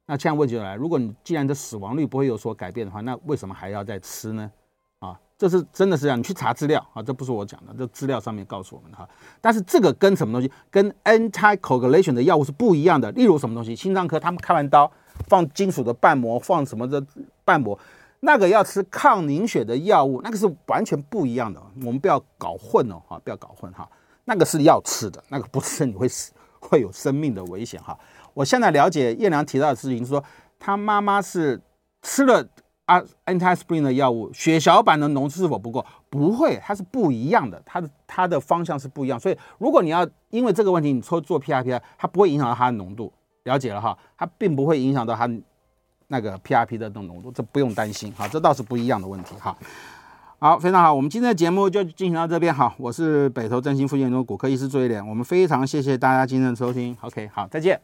[0.08, 4.52] 那现在问题就来，如果你既然的死亡率不会有所改变的话，那为什么还要再吃呢？
[4.98, 9.08] 啊，这是真的是这样，你去查资料啊，这不是我讲的，这资料上面告诉我们的哈。
[9.40, 13.12] 但是这个跟什么东西，跟 anticoagulation 的药物是不一样的。
[13.12, 14.92] 例如什么东西，心脏科他们开完刀
[15.28, 17.06] 放金属的瓣膜，放什么的
[17.44, 17.78] 瓣膜。
[18.22, 23.88] 那个要吃抗凝血的药物，那个是完全不一样的，我们不要搞混哦，哈，不要搞混哈。
[24.26, 27.98] 那个是要吃的，那个不吃 你会死，会有生命的危险哈。
[28.34, 30.24] 我现在了解叶良提到的事情是说，
[30.60, 31.62] 他妈妈是
[32.02, 32.46] 吃了
[32.86, 35.86] 啊 anti-spring 的药物，血小板的浓度是否不够？
[36.10, 39.20] 不会，它是不一样的，它的它的方向是不一样。
[39.20, 43.14] 所以如果你要因为这个问题你抽做 PRP，它不会影响到它的浓度，
[43.44, 45.30] 了解了哈，它并不会影响到它。
[46.08, 49.58] 那个 PRP 的那种浓度，这不用担心，哈，这倒是不一样的问题，哈。
[50.46, 57.82] 好，非常好，我们今天的节目就进行到这边，好，我是北投振兴傅建中骨科医师朱一廉，我们非常谢谢大家今天的收听，OK，好，再见。